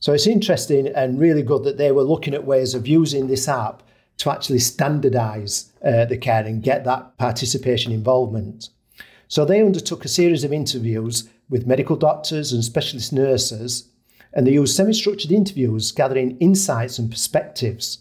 So 0.00 0.14
it's 0.14 0.26
interesting 0.26 0.86
and 0.88 1.18
really 1.18 1.42
good 1.42 1.64
that 1.64 1.76
they 1.76 1.92
were 1.92 2.04
looking 2.04 2.32
at 2.32 2.46
ways 2.46 2.72
of 2.74 2.86
using 2.86 3.26
this 3.26 3.48
app 3.48 3.82
to 4.18 4.30
actually 4.30 4.58
standardise 4.58 5.70
uh, 5.84 6.06
the 6.06 6.16
care 6.16 6.44
and 6.44 6.62
get 6.62 6.84
that 6.84 7.18
participation 7.18 7.92
involvement. 7.92 8.70
So 9.26 9.44
they 9.44 9.60
undertook 9.60 10.04
a 10.04 10.08
series 10.08 10.44
of 10.44 10.52
interviews 10.52 11.28
with 11.48 11.66
medical 11.66 11.96
doctors 11.96 12.52
and 12.52 12.64
specialist 12.64 13.12
nurses, 13.12 13.88
and 14.32 14.46
they 14.46 14.52
used 14.52 14.76
semi 14.76 14.92
structured 14.92 15.32
interviews 15.32 15.92
gathering 15.92 16.36
insights 16.38 16.98
and 16.98 17.10
perspectives. 17.10 17.98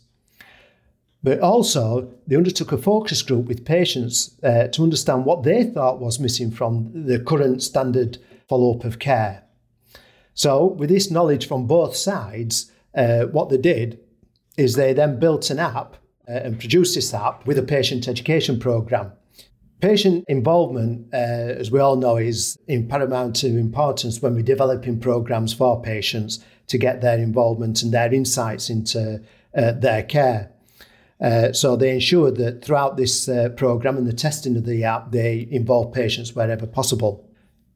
But 1.23 1.39
also, 1.39 2.13
they 2.27 2.35
undertook 2.35 2.71
a 2.71 2.77
focus 2.77 3.21
group 3.21 3.47
with 3.47 3.65
patients 3.65 4.35
uh, 4.43 4.67
to 4.67 4.83
understand 4.83 5.25
what 5.25 5.43
they 5.43 5.63
thought 5.63 5.99
was 5.99 6.19
missing 6.19 6.51
from 6.51 6.91
the 6.93 7.19
current 7.19 7.63
standard 7.63 8.17
follow 8.47 8.75
up 8.75 8.85
of 8.85 8.99
care. 8.99 9.43
So, 10.33 10.65
with 10.65 10.89
this 10.89 11.09
knowledge 11.09 11.47
from 11.47 11.65
both 11.65 11.95
sides, 11.95 12.71
uh, 12.95 13.25
what 13.25 13.49
they 13.49 13.57
did 13.57 13.99
is 14.57 14.75
they 14.75 14.93
then 14.93 15.19
built 15.19 15.49
an 15.49 15.59
app 15.59 15.95
uh, 16.27 16.33
and 16.33 16.59
produced 16.59 16.95
this 16.95 17.13
app 17.13 17.45
with 17.45 17.57
a 17.57 17.63
patient 17.63 18.07
education 18.07 18.59
program. 18.59 19.11
Patient 19.79 20.25
involvement, 20.27 21.05
uh, 21.13 21.17
as 21.17 21.69
we 21.69 21.79
all 21.79 21.97
know, 21.97 22.17
is 22.17 22.57
in 22.67 22.87
paramount 22.87 23.43
importance 23.43 24.19
when 24.23 24.33
we're 24.33 24.41
developing 24.41 24.99
programs 24.99 25.53
for 25.53 25.79
patients 25.79 26.39
to 26.65 26.79
get 26.79 27.01
their 27.01 27.19
involvement 27.19 27.83
and 27.83 27.93
their 27.93 28.11
insights 28.11 28.71
into 28.71 29.21
uh, 29.55 29.71
their 29.73 30.01
care. 30.01 30.51
Uh, 31.21 31.53
so 31.53 31.75
they 31.75 31.91
ensured 31.91 32.37
that 32.37 32.65
throughout 32.65 32.97
this 32.97 33.29
uh, 33.29 33.49
program 33.49 33.97
and 33.97 34.07
the 34.07 34.13
testing 34.13 34.57
of 34.57 34.65
the 34.65 34.83
app, 34.83 35.11
they 35.11 35.47
involve 35.51 35.93
patients 35.93 36.35
wherever 36.35 36.65
possible. 36.65 37.29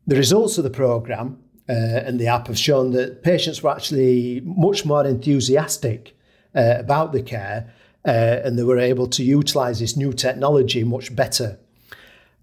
The 0.08 0.15
results 0.15 0.58
of 0.58 0.63
the 0.63 0.72
program 0.72 1.38
uh, 1.70 1.74
and 1.74 2.20
the 2.20 2.27
app 2.27 2.48
have 2.48 2.58
shown 2.58 2.91
that 2.91 3.22
patients 3.22 3.62
were 3.62 3.72
actually 3.72 4.41
much 4.43 4.86
more 4.86 5.05
enthusiastic 5.05 6.17
uh, 6.55 6.77
about 6.79 7.13
the 7.13 7.22
care 7.22 7.72
and 8.03 8.58
they 8.58 8.63
were 8.63 8.79
able 8.79 9.05
to 9.05 9.24
utilize 9.24 9.79
this 9.79 9.96
new 9.96 10.12
technology 10.12 10.84
much 10.84 11.15
better 11.15 11.60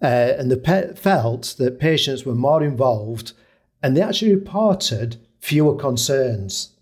uh, 0.02 0.34
and 0.38 0.50
the 0.50 0.56
pe- 0.56 0.94
felt 0.94 1.54
that 1.58 1.80
patients 1.80 2.24
were 2.24 2.34
more 2.34 2.62
involved 2.62 3.32
and 3.82 3.96
they 3.96 4.02
actually 4.02 4.34
reported 4.34 5.16
fewer 5.40 5.76
concerns. 5.76 6.72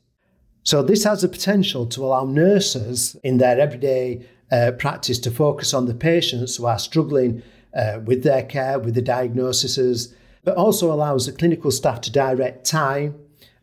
So, 0.63 0.83
this 0.83 1.05
has 1.05 1.23
the 1.23 1.29
potential 1.29 1.87
to 1.87 2.05
allow 2.05 2.25
nurses 2.25 3.17
in 3.23 3.39
their 3.39 3.59
everyday 3.61 4.27
uh, 4.51 4.73
practice 4.73 5.19
to 5.21 5.31
focus 5.31 5.73
on 5.73 5.87
the 5.87 5.95
patients 5.95 6.57
who 6.57 6.67
are 6.67 6.79
struggling 6.79 7.43
uh, 7.75 8.01
with 8.05 8.23
their 8.23 8.43
care, 8.43 8.79
with 8.79 8.95
the 8.95 9.03
diagnoses, 9.03 10.15
but 10.45 10.57
also 10.57 10.93
allows 10.93 11.27
the 11.27 11.33
clinical 11.33 11.71
staff 11.71 12.01
to 12.03 12.11
direct 12.11 12.65
time 12.65 13.15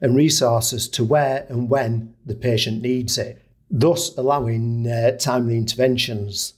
and 0.01 0.15
resources 0.15 0.87
to 0.89 1.03
where 1.03 1.45
and 1.49 1.69
when 1.69 2.13
the 2.25 2.35
patient 2.35 2.81
needs 2.81 3.17
it, 3.17 3.41
thus 3.69 4.15
allowing 4.17 4.87
uh, 4.87 5.11
timely 5.17 5.57
interventions 5.57 6.53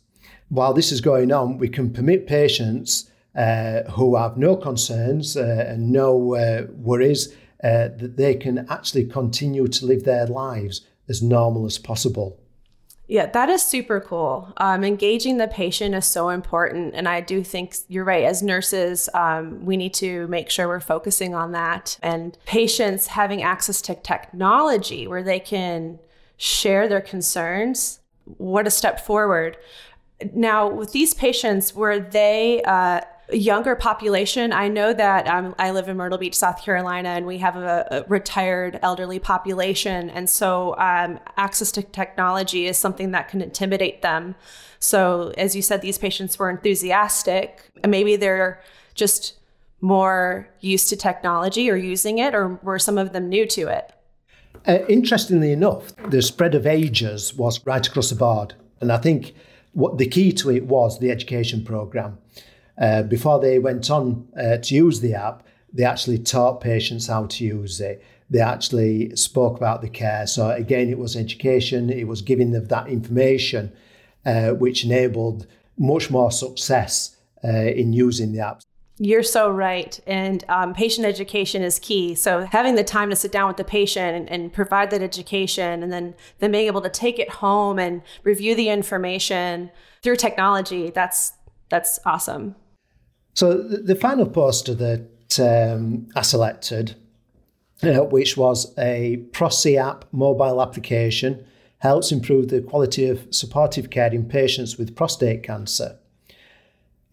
while 0.49 0.73
this 0.73 0.91
is 0.91 1.01
going 1.01 1.31
on, 1.31 1.57
we 1.57 1.69
can 1.69 1.91
permit 1.91 2.27
patients 2.27 3.09
uh, 3.35 3.83
who 3.91 4.15
have 4.15 4.37
no 4.37 4.55
concerns 4.55 5.35
uh, 5.35 5.65
and 5.67 5.91
no 5.91 6.35
uh, 6.35 6.67
worries 6.71 7.33
uh, 7.63 7.89
that 7.97 8.15
they 8.17 8.35
can 8.35 8.65
actually 8.69 9.05
continue 9.05 9.67
to 9.67 9.85
live 9.85 10.03
their 10.03 10.27
lives 10.27 10.81
as 11.09 11.21
normal 11.21 11.65
as 11.65 11.77
possible. 11.77 12.39
Yeah, 13.07 13.27
that 13.27 13.49
is 13.49 13.61
super 13.61 13.99
cool. 14.01 14.51
Um, 14.57 14.83
engaging 14.83 15.37
the 15.37 15.47
patient 15.47 15.93
is 15.93 16.05
so 16.05 16.29
important. 16.29 16.95
And 16.95 17.07
I 17.07 17.21
do 17.21 17.43
think 17.43 17.75
you're 17.87 18.03
right. 18.03 18.23
As 18.23 18.41
nurses, 18.41 19.09
um, 19.13 19.63
we 19.63 19.77
need 19.77 19.93
to 19.95 20.27
make 20.27 20.49
sure 20.49 20.67
we're 20.67 20.79
focusing 20.79 21.35
on 21.35 21.51
that. 21.51 21.99
And 22.01 22.35
patients 22.45 23.07
having 23.07 23.43
access 23.43 23.81
to 23.83 23.95
technology 23.95 25.07
where 25.07 25.21
they 25.21 25.39
can 25.39 25.99
share 26.37 26.87
their 26.87 27.01
concerns, 27.01 27.99
what 28.37 28.65
a 28.65 28.71
step 28.71 29.05
forward. 29.05 29.57
Now, 30.33 30.69
with 30.69 30.91
these 30.91 31.13
patients, 31.13 31.75
were 31.75 31.99
they 31.99 32.61
uh, 32.63 33.01
a 33.29 33.37
younger 33.37 33.75
population? 33.75 34.53
I 34.53 34.67
know 34.67 34.93
that 34.93 35.27
um, 35.27 35.55
I 35.59 35.71
live 35.71 35.89
in 35.89 35.97
Myrtle 35.97 36.17
Beach, 36.17 36.35
South 36.35 36.61
Carolina, 36.61 37.09
and 37.09 37.25
we 37.25 37.39
have 37.39 37.55
a, 37.57 37.87
a 37.91 38.03
retired 38.07 38.79
elderly 38.81 39.19
population. 39.19 40.09
And 40.09 40.29
so, 40.29 40.75
um, 40.77 41.19
access 41.37 41.71
to 41.73 41.83
technology 41.83 42.65
is 42.67 42.77
something 42.77 43.11
that 43.11 43.27
can 43.27 43.41
intimidate 43.41 44.01
them. 44.01 44.35
So, 44.79 45.33
as 45.37 45.55
you 45.55 45.61
said, 45.61 45.81
these 45.81 45.97
patients 45.97 46.39
were 46.39 46.49
enthusiastic. 46.49 47.71
Maybe 47.85 48.15
they're 48.15 48.61
just 48.93 49.35
more 49.81 50.47
used 50.61 50.89
to 50.89 50.95
technology 50.95 51.69
or 51.69 51.75
using 51.75 52.19
it, 52.19 52.33
or 52.33 52.59
were 52.63 52.79
some 52.79 52.97
of 52.97 53.13
them 53.13 53.27
new 53.27 53.45
to 53.47 53.67
it? 53.67 53.91
Uh, 54.67 54.79
interestingly 54.87 55.51
enough, 55.51 55.95
the 56.09 56.21
spread 56.21 56.55
of 56.55 56.65
ages 56.65 57.33
was 57.33 57.63
right 57.65 57.85
across 57.85 58.09
the 58.09 58.15
board. 58.15 58.53
And 58.81 58.91
I 58.91 58.97
think 58.97 59.33
what 59.75 59.97
the 59.97 60.07
key 60.07 60.31
to 60.31 60.49
it 60.49 60.65
was 60.65 60.99
the 60.99 61.11
education 61.11 61.63
program. 61.63 62.17
Uh, 62.77 63.03
before 63.03 63.39
they 63.39 63.59
went 63.59 63.91
on 63.91 64.27
uh, 64.37 64.57
to 64.57 64.73
use 64.73 65.01
the 65.01 65.13
app, 65.13 65.43
they 65.71 65.83
actually 65.83 66.17
taught 66.17 66.61
patients 66.61 67.07
how 67.07 67.25
to 67.25 67.43
use 67.43 67.81
it. 67.81 68.03
They 68.29 68.39
actually 68.39 69.15
spoke 69.15 69.57
about 69.57 69.81
the 69.81 69.89
care. 69.89 70.25
So 70.27 70.49
again, 70.49 70.89
it 70.89 70.97
was 70.97 71.15
education. 71.15 71.89
It 71.89 72.07
was 72.07 72.21
giving 72.21 72.51
them 72.51 72.65
that 72.65 72.87
information, 72.87 73.73
uh, 74.25 74.51
which 74.51 74.85
enabled 74.85 75.45
much 75.77 76.09
more 76.09 76.31
success 76.31 77.17
uh, 77.43 77.49
in 77.49 77.91
using 77.91 78.31
the 78.31 78.39
app. 78.39 78.61
You're 78.97 79.23
so 79.23 79.49
right. 79.49 79.99
And 80.07 80.45
um, 80.47 80.73
patient 80.73 81.05
education 81.05 81.61
is 81.61 81.79
key. 81.79 82.15
So 82.15 82.45
having 82.45 82.75
the 82.75 82.83
time 82.83 83.09
to 83.09 83.15
sit 83.15 83.31
down 83.31 83.47
with 83.47 83.57
the 83.57 83.65
patient 83.65 84.15
and, 84.15 84.29
and, 84.29 84.53
provide 84.53 84.89
that 84.91 85.01
education 85.01 85.83
and 85.83 85.91
then 85.91 86.15
them 86.39 86.51
being 86.51 86.67
able 86.67 86.81
to 86.81 86.89
take 86.89 87.19
it 87.19 87.29
home 87.29 87.77
and 87.77 88.01
review 88.23 88.55
the 88.55 88.69
information 88.69 89.69
through 90.01 90.15
technology, 90.15 90.91
that's 90.91 91.33
that's 91.67 91.99
awesome. 92.05 92.55
So 93.33 93.57
the, 93.57 93.77
the 93.79 93.95
final 93.95 94.27
poster 94.27 94.73
that 94.75 95.39
um, 95.39 96.07
I 96.15 96.21
selected, 96.21 96.95
uh, 97.83 98.05
which 98.05 98.37
was 98.37 98.73
a 98.77 99.17
Prosy 99.33 99.77
app 99.77 100.05
mobile 100.13 100.61
application, 100.61 101.45
helps 101.79 102.13
improve 102.13 102.47
the 102.47 102.61
quality 102.61 103.09
of 103.09 103.27
supportive 103.31 103.89
care 103.89 104.13
in 104.13 104.25
patients 104.25 104.77
with 104.77 104.95
prostate 104.95 105.43
cancer. 105.43 105.97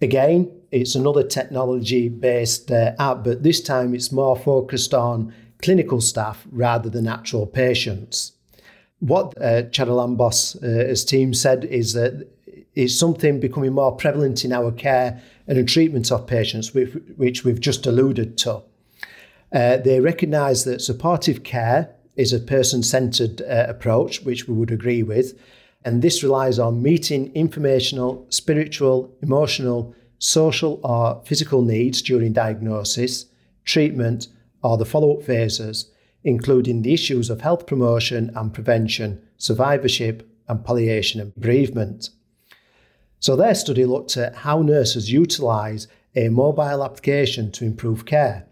Again, 0.01 0.62
it's 0.72 0.94
another 0.94 1.22
technology 1.22 2.08
based 2.08 2.72
uh, 2.72 2.92
app, 2.98 3.22
but 3.24 3.42
this 3.42 3.61
time 3.61 3.94
it's 3.94 4.11
more 4.11 4.37
focused 4.37 4.94
on 4.94 5.32
clinical 5.61 6.00
staff 6.00 6.46
rather 6.50 6.88
than 6.88 7.06
actual 7.06 7.46
patients. 7.46 8.32
What 8.98 9.37
uh, 9.40 9.64
Charalambos, 9.64 10.56
uh, 10.62 11.06
team 11.06 11.35
said, 11.35 11.64
is 11.66 11.92
that 11.92 12.26
it's 12.74 12.98
something 12.98 13.38
becoming 13.38 13.74
more 13.74 13.94
prevalent 13.94 14.44
in 14.44 14.52
our 14.52 14.72
care 14.72 15.20
and 15.46 15.58
in 15.58 15.66
treatment 15.66 16.11
of 16.11 16.26
patients, 16.26 16.72
which, 16.72 16.94
which 17.16 17.44
we've 17.44 17.61
just 17.61 17.87
alluded 17.87 18.38
to. 18.38 18.62
Uh, 19.52 19.76
they 19.76 20.00
recognise 20.00 20.64
that 20.64 20.80
supportive 20.80 21.44
care 21.44 21.90
is 22.16 22.32
a 22.32 22.38
person 22.38 22.82
centred 22.82 23.42
uh, 23.42 23.66
approach, 23.68 24.22
which 24.22 24.48
we 24.48 24.54
would 24.54 24.70
agree 24.70 25.02
with, 25.02 25.38
and 25.85 26.00
this 26.00 26.22
relies 26.22 26.58
on 26.58 26.82
meeting 26.82 27.30
informational, 27.35 28.24
spiritual, 28.30 29.12
emotional, 29.20 29.94
social 30.22 30.80
or 30.85 31.20
physical 31.24 31.62
needs 31.62 32.00
during 32.00 32.32
diagnosis, 32.32 33.26
treatment, 33.64 34.28
or 34.62 34.76
the 34.76 34.85
follow 34.85 35.16
up 35.16 35.24
phases, 35.24 35.90
including 36.22 36.82
the 36.82 36.94
issues 36.94 37.28
of 37.28 37.40
health 37.40 37.66
promotion 37.66 38.30
and 38.37 38.54
prevention, 38.54 39.20
survivorship, 39.37 40.28
and 40.46 40.64
palliation 40.64 41.20
and 41.20 41.35
bereavement. 41.35 42.11
So, 43.18 43.35
their 43.35 43.54
study 43.54 43.85
looked 43.85 44.16
at 44.16 44.37
how 44.37 44.62
nurses 44.62 45.11
utilise 45.11 45.88
a 46.14 46.28
mobile 46.28 46.85
application 46.85 47.50
to 47.52 47.64
improve 47.64 48.06
care. 48.06 48.46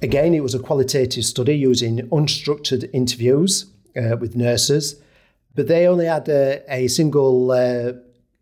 Again, 0.00 0.34
it 0.34 0.42
was 0.42 0.54
a 0.54 0.58
qualitative 0.58 1.24
study 1.24 1.56
using 1.56 2.08
unstructured 2.08 2.90
interviews 2.92 3.66
uh, 3.96 4.16
with 4.18 4.34
nurses 4.34 5.00
but 5.54 5.68
they 5.68 5.86
only 5.86 6.06
had 6.06 6.28
a, 6.28 6.62
a 6.68 6.88
single 6.88 7.50
uh, 7.50 7.92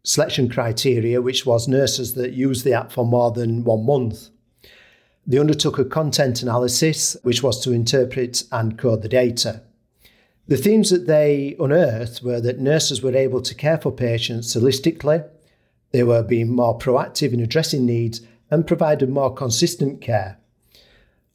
selection 0.02 0.48
criteria, 0.48 1.20
which 1.20 1.44
was 1.44 1.68
nurses 1.68 2.14
that 2.14 2.32
used 2.32 2.64
the 2.64 2.72
app 2.72 2.92
for 2.92 3.04
more 3.04 3.30
than 3.30 3.64
one 3.64 3.84
month. 3.84 4.30
They 5.26 5.38
undertook 5.38 5.78
a 5.78 5.84
content 5.84 6.42
analysis, 6.42 7.16
which 7.22 7.42
was 7.42 7.62
to 7.62 7.72
interpret 7.72 8.44
and 8.50 8.78
code 8.78 9.02
the 9.02 9.08
data. 9.08 9.62
The 10.48 10.56
themes 10.56 10.90
that 10.90 11.06
they 11.06 11.54
unearthed 11.60 12.22
were 12.22 12.40
that 12.40 12.58
nurses 12.58 13.02
were 13.02 13.14
able 13.14 13.40
to 13.42 13.54
care 13.54 13.78
for 13.78 13.92
patients 13.92 14.56
holistically, 14.56 15.28
they 15.92 16.02
were 16.02 16.22
being 16.22 16.50
more 16.50 16.78
proactive 16.78 17.32
in 17.32 17.40
addressing 17.40 17.86
needs, 17.86 18.20
and 18.50 18.66
provided 18.66 19.08
more 19.08 19.32
consistent 19.32 20.00
care. 20.00 20.38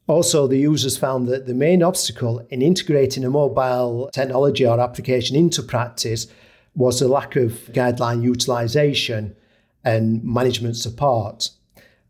Also, 0.08 0.47
the 0.47 0.60
users 0.60 0.97
found 0.97 1.28
that 1.28 1.47
the 1.47 1.54
main 1.54 1.82
obstacle 1.82 2.45
in 2.49 2.62
integrating 2.62 3.23
a 3.23 3.30
mobile 3.30 4.10
technology 4.13 4.65
or 4.65 4.80
application 4.80 5.36
into 5.36 5.63
practice 5.63 6.28
was 6.76 7.02
a 7.02 7.08
lack 7.08 7.36
of 7.36 7.52
guideline 7.72 8.22
utilization 8.22 9.36
and 9.84 10.24
management 10.24 10.76
support. 10.76 11.50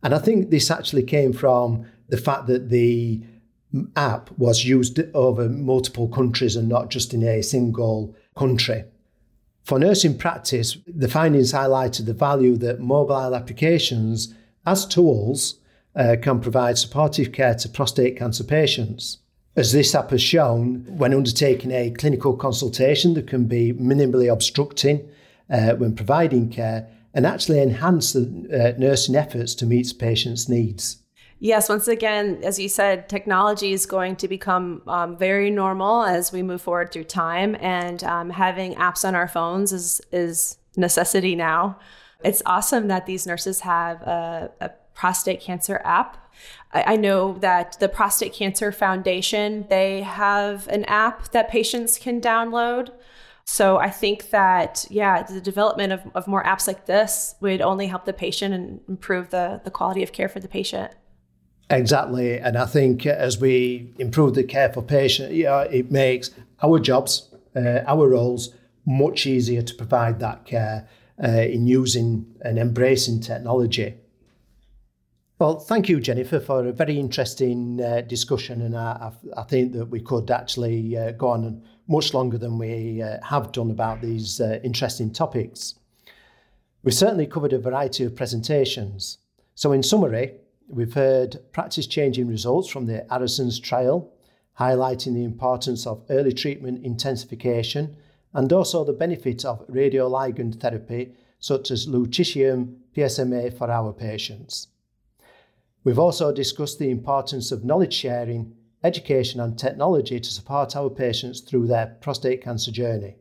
And 0.03 0.13
I 0.13 0.19
think 0.19 0.49
this 0.49 0.71
actually 0.71 1.03
came 1.03 1.33
from 1.33 1.85
the 2.09 2.17
fact 2.17 2.47
that 2.47 2.69
the 2.69 3.21
app 3.95 4.29
was 4.37 4.65
used 4.65 4.99
over 5.13 5.49
multiple 5.49 6.07
countries 6.07 6.55
and 6.55 6.69
not 6.69 6.89
just 6.89 7.13
in 7.13 7.23
a 7.23 7.41
single 7.41 8.15
country. 8.37 8.85
For 9.63 9.79
nursing 9.79 10.17
practice, 10.17 10.77
the 10.85 11.07
findings 11.07 11.51
highlighted 11.51 12.05
the 12.05 12.13
value 12.13 12.55
that 12.57 12.79
mobile 12.79 13.35
applications 13.35 14.33
as 14.65 14.85
tools 14.85 15.59
uh, 15.95 16.15
can 16.21 16.39
provide 16.39 16.77
supportive 16.77 17.31
care 17.31 17.55
to 17.55 17.69
prostate 17.69 18.17
cancer 18.17 18.43
patients. 18.43 19.19
As 19.57 19.71
this 19.71 19.95
app 19.95 20.09
has 20.11 20.21
shown, 20.21 20.85
when 20.97 21.13
undertaking 21.13 21.71
a 21.71 21.89
clinical 21.91 22.35
consultation 22.35 23.13
that 23.13 23.27
can 23.27 23.45
be 23.45 23.71
minimally 23.73 24.31
obstructing 24.31 25.07
uh, 25.49 25.75
when 25.75 25.95
providing 25.95 26.49
care 26.49 26.89
and 27.13 27.25
actually 27.25 27.61
enhance 27.61 28.11
the 28.11 28.75
uh, 28.75 28.77
nursing 28.77 29.15
efforts 29.15 29.55
to 29.55 29.65
meet 29.65 29.93
patients' 29.97 30.49
needs. 30.49 30.97
Yes, 31.39 31.69
once 31.69 31.87
again, 31.87 32.39
as 32.43 32.59
you 32.59 32.67
said, 32.67 33.07
technology 33.07 33.71
is 33.71 33.85
going 33.85 34.17
to 34.17 34.27
become 34.27 34.81
um, 34.87 35.17
very 35.17 35.49
normal 35.51 36.03
as 36.03 36.31
we 36.31 36.43
move 36.43 36.61
forward 36.61 36.91
through 36.91 37.05
time, 37.05 37.55
and 37.59 38.03
um, 38.03 38.29
having 38.29 38.75
apps 38.75 39.07
on 39.07 39.15
our 39.15 39.27
phones 39.27 39.71
is 39.71 40.01
is 40.11 40.57
necessity 40.75 41.35
now. 41.35 41.77
It's 42.23 42.41
awesome 42.45 42.87
that 42.87 43.05
these 43.05 43.27
nurses 43.27 43.61
have 43.61 44.01
a, 44.01 44.51
a 44.59 44.69
prostate 44.93 45.41
cancer 45.41 45.81
app. 45.85 46.17
I, 46.71 46.95
know 46.97 47.37
that 47.39 47.77
the 47.79 47.87
Prostate 47.87 48.33
Cancer 48.33 48.71
Foundation 48.71 49.65
they 49.69 50.01
have 50.01 50.67
an 50.67 50.83
app 50.85 51.31
that 51.31 51.49
patients 51.49 51.97
can 51.97 52.19
download. 52.19 52.89
So 53.45 53.77
I 53.77 53.89
think 53.89 54.31
that 54.31 54.85
yeah, 54.89 55.23
the 55.23 55.39
development 55.39 55.93
of, 55.93 56.01
of 56.15 56.27
more 56.27 56.43
apps 56.43 56.67
like 56.67 56.85
this 56.85 57.35
would 57.39 57.61
only 57.61 57.87
help 57.87 58.05
the 58.05 58.13
patient 58.13 58.53
and 58.53 58.81
improve 58.89 59.29
the, 59.29 59.61
the 59.63 59.71
quality 59.71 60.03
of 60.03 60.11
care 60.11 60.27
for 60.27 60.39
the 60.39 60.47
patient. 60.47 60.91
Exactly, 61.69 62.37
and 62.37 62.57
I 62.57 62.65
think 62.65 63.05
as 63.05 63.39
we 63.39 63.93
improve 63.97 64.35
the 64.35 64.43
care 64.43 64.71
for 64.71 64.83
patients, 64.83 65.33
yeah, 65.33 65.61
it 65.61 65.89
makes 65.89 66.29
our 66.61 66.79
jobs, 66.79 67.33
uh, 67.55 67.81
our 67.87 68.09
roles, 68.09 68.53
much 68.85 69.25
easier 69.25 69.63
to 69.63 69.73
provide 69.73 70.19
that 70.19 70.45
care 70.45 70.87
uh, 71.23 71.27
in 71.27 71.65
using 71.65 72.25
and 72.41 72.59
embracing 72.59 73.19
technology. 73.19 73.95
Well, 75.37 75.59
thank 75.59 75.89
you, 75.89 75.99
Jennifer, 75.99 76.39
for 76.39 76.65
a 76.65 76.71
very 76.71 76.97
interesting 76.97 77.81
uh, 77.81 78.01
discussion, 78.01 78.61
and 78.61 78.75
I, 78.77 79.11
I, 79.35 79.43
think 79.43 79.73
that 79.73 79.87
we 79.87 79.99
could 79.99 80.31
actually 80.31 80.97
uh, 80.97 81.11
go 81.11 81.27
on 81.27 81.61
much 81.89 82.13
longer 82.13 82.37
than 82.37 82.57
we 82.57 83.01
uh, 83.01 83.17
have 83.21 83.51
done 83.51 83.69
about 83.69 84.01
these 84.01 84.39
uh, 84.39 84.59
interesting 84.63 85.11
topics. 85.11 85.75
We 86.83 86.91
certainly 86.91 87.27
covered 87.27 87.51
a 87.51 87.59
variety 87.59 88.05
of 88.05 88.15
presentations. 88.15 89.17
So, 89.55 89.73
in 89.73 89.83
summary, 89.83 90.35
We've 90.67 90.93
heard 90.93 91.37
practice 91.51 91.85
changing 91.85 92.27
results 92.27 92.69
from 92.69 92.87
the 92.87 93.05
ARASENS 93.11 93.59
trial, 93.59 94.11
highlighting 94.59 95.13
the 95.13 95.23
importance 95.23 95.85
of 95.85 96.03
early 96.09 96.33
treatment 96.33 96.83
intensification 96.83 97.97
and 98.33 98.51
also 98.51 98.83
the 98.83 98.93
benefit 98.93 99.45
of 99.45 99.67
radioligand 99.67 100.59
therapy, 100.59 101.13
such 101.39 101.69
as 101.69 101.85
lutetium 101.85 102.77
PSMA 102.95 103.55
for 103.55 103.69
our 103.69 103.93
patients. 103.93 104.67
We've 105.85 105.99
also 105.99 106.33
discussed 106.33 106.79
the 106.79 106.89
importance 106.89 107.51
of 107.51 107.63
knowledge 107.63 107.93
sharing, 107.93 108.55
education, 108.83 109.39
and 109.39 109.57
technology 109.57 110.19
to 110.19 110.29
support 110.29 110.75
our 110.75 110.89
patients 110.89 111.41
through 111.41 111.67
their 111.67 111.95
prostate 112.01 112.43
cancer 112.43 112.71
journey. 112.71 113.17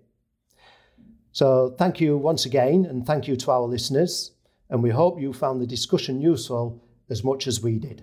So, 1.30 1.74
thank 1.78 2.00
you 2.00 2.16
once 2.16 2.46
again, 2.46 2.86
and 2.86 3.06
thank 3.06 3.28
you 3.28 3.36
to 3.36 3.50
our 3.50 3.62
listeners. 3.62 4.32
And 4.70 4.82
we 4.82 4.90
hope 4.90 5.20
you 5.20 5.34
found 5.34 5.60
the 5.60 5.66
discussion 5.66 6.22
useful 6.22 6.82
as 7.10 7.22
much 7.22 7.46
as 7.46 7.62
we 7.62 7.78
did. 7.78 8.02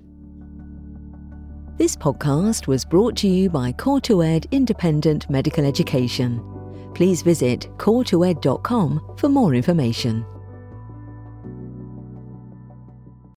This 1.77 1.95
podcast 1.95 2.67
was 2.67 2.85
brought 2.85 3.17
to 3.17 3.27
you 3.27 3.49
by 3.49 3.71
Core 3.71 4.01
to 4.01 4.21
Ed 4.21 4.45
Independent 4.51 5.27
Medical 5.27 5.65
Education. 5.65 6.39
Please 6.93 7.23
visit 7.23 7.61
core2ed.com 7.77 9.15
for 9.17 9.27
more 9.27 9.55
information. 9.55 10.23